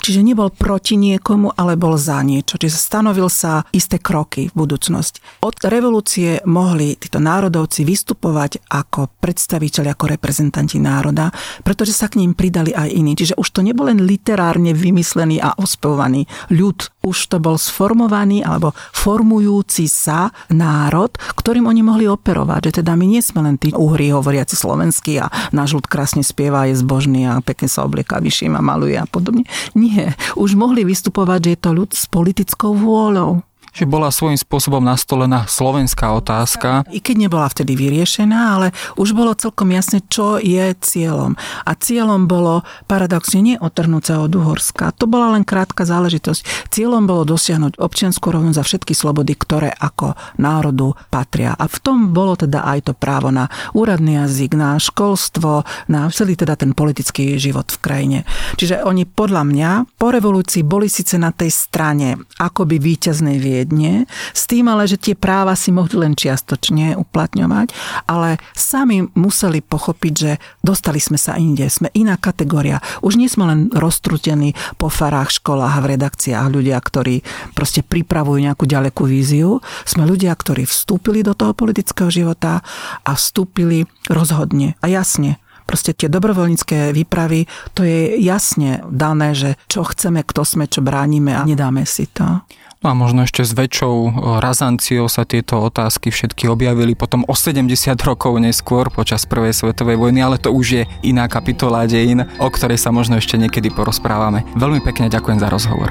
Čiže 0.00 0.24
nebol 0.24 0.48
proti 0.48 0.96
niekomu, 0.96 1.52
ale 1.52 1.76
bol 1.76 2.00
za 2.00 2.24
niečo. 2.24 2.56
Čiže 2.56 2.80
stanovil 2.80 3.28
sa 3.28 3.68
isté 3.76 4.00
kroky 4.00 4.48
v 4.48 4.56
budúcnosť. 4.56 5.44
Od 5.44 5.56
revolúcie 5.68 6.40
mohli 6.48 6.96
títo 6.96 7.20
národovci 7.20 7.84
vystupovať 7.84 8.64
ako 8.72 9.12
predstaviteľi, 9.20 9.92
ako 9.92 10.04
reprezentanti 10.16 10.80
národa, 10.80 11.28
pretože 11.60 11.92
sa 11.92 12.08
k 12.08 12.24
ním 12.24 12.32
pridali 12.32 12.72
aj 12.72 12.88
iní. 12.88 13.12
Čiže 13.12 13.36
už 13.36 13.52
to 13.52 13.60
nebol 13.60 13.92
len 13.92 14.00
literárne 14.00 14.72
vymyslený 14.72 15.44
a 15.44 15.52
ospevovaný 15.60 16.24
ľud, 16.48 16.88
už 17.04 17.18
to 17.28 17.36
bol 17.44 17.60
sformovaný 17.60 18.40
alebo 18.40 18.72
formujúci 18.96 19.84
sa 19.84 20.32
národ, 20.48 21.12
ktorým 21.36 21.68
oni 21.68 21.84
mohli 21.84 22.08
operovať. 22.08 22.72
Že 22.72 22.76
teda 22.80 22.92
my 22.96 23.04
nie 23.04 23.20
sme 23.20 23.44
len 23.44 23.60
tí 23.60 23.68
uhry 23.76 24.16
hovoriaci 24.16 24.56
slovenskí 24.56 25.20
a 25.20 25.28
náš 25.58 25.74
ľud 25.74 25.90
krásne 25.90 26.22
spieva, 26.22 26.70
je 26.70 26.78
zbožný 26.78 27.26
a 27.26 27.42
pekne 27.42 27.66
sa 27.66 27.82
oblieka 27.82 28.22
vyšším 28.22 28.54
maluje 28.62 28.94
a 28.94 29.10
podobne. 29.10 29.42
Nie, 29.74 30.14
už 30.38 30.54
mohli 30.54 30.86
vystupovať, 30.86 31.40
že 31.42 31.50
je 31.50 31.58
to 31.58 31.70
ľud 31.74 31.90
s 31.90 32.06
politickou 32.06 32.78
vôľou 32.78 33.42
že 33.78 33.86
bola 33.86 34.10
svojím 34.10 34.34
spôsobom 34.34 34.82
nastolená 34.82 35.46
slovenská 35.46 36.10
otázka. 36.18 36.82
I 36.90 36.98
keď 36.98 37.30
nebola 37.30 37.46
vtedy 37.46 37.78
vyriešená, 37.78 38.58
ale 38.58 38.74
už 38.98 39.14
bolo 39.14 39.38
celkom 39.38 39.70
jasné, 39.70 40.02
čo 40.10 40.42
je 40.42 40.74
cieľom. 40.82 41.38
A 41.62 41.78
cieľom 41.78 42.26
bolo 42.26 42.66
paradoxne 42.90 43.38
nie 43.38 43.54
otrhnúť 43.54 44.02
sa 44.10 44.14
od 44.18 44.34
Uhorska. 44.34 44.90
To 44.98 45.06
bola 45.06 45.38
len 45.38 45.46
krátka 45.46 45.86
záležitosť. 45.86 46.72
Cieľom 46.74 47.06
bolo 47.06 47.22
dosiahnuť 47.22 47.78
občianskú 47.78 48.34
rovnosť 48.34 48.58
za 48.58 48.64
všetky 48.66 48.92
slobody, 48.98 49.38
ktoré 49.38 49.70
ako 49.70 50.18
národu 50.42 50.98
patria. 51.06 51.54
A 51.54 51.70
v 51.70 51.78
tom 51.78 52.10
bolo 52.10 52.34
teda 52.34 52.66
aj 52.66 52.90
to 52.90 52.92
právo 52.98 53.30
na 53.30 53.46
úradný 53.78 54.18
jazyk, 54.26 54.58
na 54.58 54.74
školstvo, 54.74 55.62
na 55.86 56.10
celý 56.10 56.34
teda 56.34 56.58
ten 56.58 56.74
politický 56.74 57.38
život 57.38 57.70
v 57.70 57.78
krajine. 57.78 58.18
Čiže 58.58 58.82
oni 58.82 59.06
podľa 59.06 59.46
mňa 59.46 59.70
po 59.94 60.10
revolúcii 60.10 60.66
boli 60.66 60.90
síce 60.90 61.14
na 61.14 61.30
tej 61.30 61.54
strane 61.54 62.18
akoby 62.42 62.82
víťaznej 62.82 63.38
vied 63.38 63.67
riadne, 63.68 64.08
s 64.32 64.48
tým 64.48 64.72
ale, 64.72 64.88
že 64.88 64.96
tie 64.96 65.12
práva 65.12 65.52
si 65.52 65.68
mohli 65.68 66.00
len 66.00 66.16
čiastočne 66.16 66.96
uplatňovať, 66.96 67.76
ale 68.08 68.40
sami 68.56 69.04
museli 69.12 69.60
pochopiť, 69.60 70.14
že 70.16 70.40
dostali 70.64 70.96
sme 70.96 71.20
sa 71.20 71.36
inde, 71.36 71.68
sme 71.68 71.92
iná 71.92 72.16
kategória. 72.16 72.80
Už 73.04 73.20
nie 73.20 73.28
sme 73.28 73.44
len 73.44 73.60
roztrutení 73.68 74.56
po 74.80 74.88
farách, 74.88 75.36
školách 75.36 75.74
a 75.78 75.82
v 75.84 75.90
redakciách 75.96 76.46
ľudia, 76.48 76.80
ktorí 76.80 77.20
proste 77.52 77.84
pripravujú 77.84 78.40
nejakú 78.40 78.64
ďalekú 78.64 79.04
víziu. 79.04 79.60
Sme 79.84 80.08
ľudia, 80.08 80.32
ktorí 80.32 80.64
vstúpili 80.64 81.20
do 81.20 81.36
toho 81.36 81.52
politického 81.52 82.08
života 82.08 82.64
a 83.04 83.10
vstúpili 83.12 83.84
rozhodne 84.08 84.80
a 84.80 84.88
jasne 84.88 85.36
proste 85.68 85.92
tie 85.92 86.08
dobrovoľnícke 86.08 86.96
výpravy, 86.96 87.44
to 87.76 87.84
je 87.84 88.16
jasne 88.24 88.80
dané, 88.88 89.36
že 89.36 89.60
čo 89.68 89.84
chceme, 89.84 90.24
kto 90.24 90.40
sme, 90.48 90.64
čo 90.64 90.80
bránime 90.80 91.36
a 91.36 91.44
nedáme 91.44 91.84
si 91.84 92.08
to. 92.08 92.40
No 92.78 92.90
a 92.90 92.94
možno 92.94 93.26
ešte 93.26 93.42
s 93.42 93.50
väčšou 93.58 93.94
razanciou 94.38 95.10
sa 95.10 95.26
tieto 95.26 95.58
otázky 95.66 96.14
všetky 96.14 96.46
objavili 96.46 96.94
potom 96.94 97.26
o 97.26 97.34
70 97.34 97.66
rokov 98.06 98.38
neskôr 98.38 98.86
počas 98.86 99.26
Prvej 99.26 99.50
svetovej 99.50 99.98
vojny, 99.98 100.22
ale 100.22 100.38
to 100.38 100.54
už 100.54 100.66
je 100.70 100.82
iná 101.02 101.26
kapitola 101.26 101.90
dejín, 101.90 102.22
o 102.38 102.46
ktorej 102.46 102.78
sa 102.78 102.94
možno 102.94 103.18
ešte 103.18 103.34
niekedy 103.34 103.74
porozprávame. 103.74 104.46
Veľmi 104.54 104.78
pekne 104.78 105.10
ďakujem 105.10 105.42
za 105.42 105.50
rozhovor. 105.50 105.90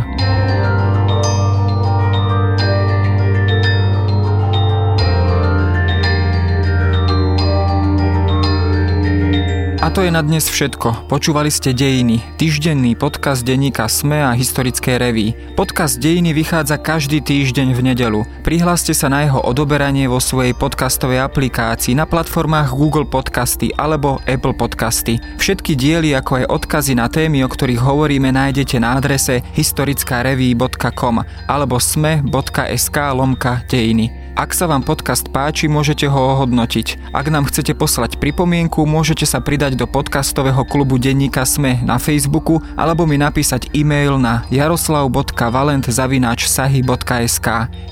To 9.98 10.06
je 10.06 10.14
na 10.14 10.22
dnes 10.22 10.46
všetko. 10.46 11.10
Počúvali 11.10 11.50
ste 11.50 11.74
Dejiny, 11.74 12.22
týždenný 12.38 12.94
podcast 12.94 13.42
denníka 13.42 13.90
SME 13.90 14.30
a 14.30 14.38
historické 14.38 15.02
reví. 15.02 15.34
Podcast 15.58 15.98
Dejiny 15.98 16.38
vychádza 16.38 16.78
každý 16.78 17.18
týždeň 17.18 17.74
v 17.74 17.82
nedelu. 17.82 18.22
Prihláste 18.46 18.94
sa 18.94 19.10
na 19.10 19.26
jeho 19.26 19.42
odoberanie 19.42 20.06
vo 20.06 20.22
svojej 20.22 20.54
podcastovej 20.54 21.26
aplikácii 21.26 21.98
na 21.98 22.06
platformách 22.06 22.78
Google 22.78 23.10
Podcasty 23.10 23.74
alebo 23.74 24.22
Apple 24.30 24.54
Podcasty. 24.54 25.18
Všetky 25.42 25.74
diely 25.74 26.14
ako 26.14 26.46
aj 26.46 26.50
odkazy 26.54 26.94
na 26.94 27.10
témy, 27.10 27.42
o 27.42 27.50
ktorých 27.50 27.82
hovoríme, 27.82 28.30
nájdete 28.30 28.78
na 28.78 29.02
adrese 29.02 29.42
historickareví.com 29.58 31.26
alebo 31.50 31.82
sme.sk 31.82 32.98
lomka 33.18 33.66
dejiny. 33.66 34.27
Ak 34.38 34.54
sa 34.54 34.70
vám 34.70 34.86
podcast 34.86 35.26
páči, 35.34 35.66
môžete 35.66 36.06
ho 36.06 36.38
ohodnotiť. 36.38 37.10
Ak 37.10 37.26
nám 37.34 37.50
chcete 37.50 37.74
poslať 37.74 38.22
pripomienku, 38.22 38.86
môžete 38.86 39.26
sa 39.26 39.42
pridať 39.42 39.74
do 39.74 39.90
podcastového 39.90 40.62
klubu 40.62 41.02
Denníka 41.02 41.42
Sme 41.42 41.82
na 41.82 41.98
Facebooku 41.98 42.62
alebo 42.78 43.10
mi 43.10 43.18
napísať 43.18 43.74
e-mail 43.74 44.22
na 44.22 44.46
jaroslav.valent.sahy.sk 44.54 47.48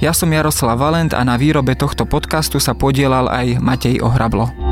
Ja 0.05 0.13
som 0.13 0.29
Jaroslav 0.29 0.77
Valent 0.77 1.17
a 1.17 1.25
na 1.25 1.33
výrobe 1.33 1.73
tohto 1.73 2.05
podcastu 2.05 2.61
sa 2.61 2.77
podielal 2.77 3.25
aj 3.25 3.57
Matej 3.57 4.05
Ohrablo. 4.05 4.64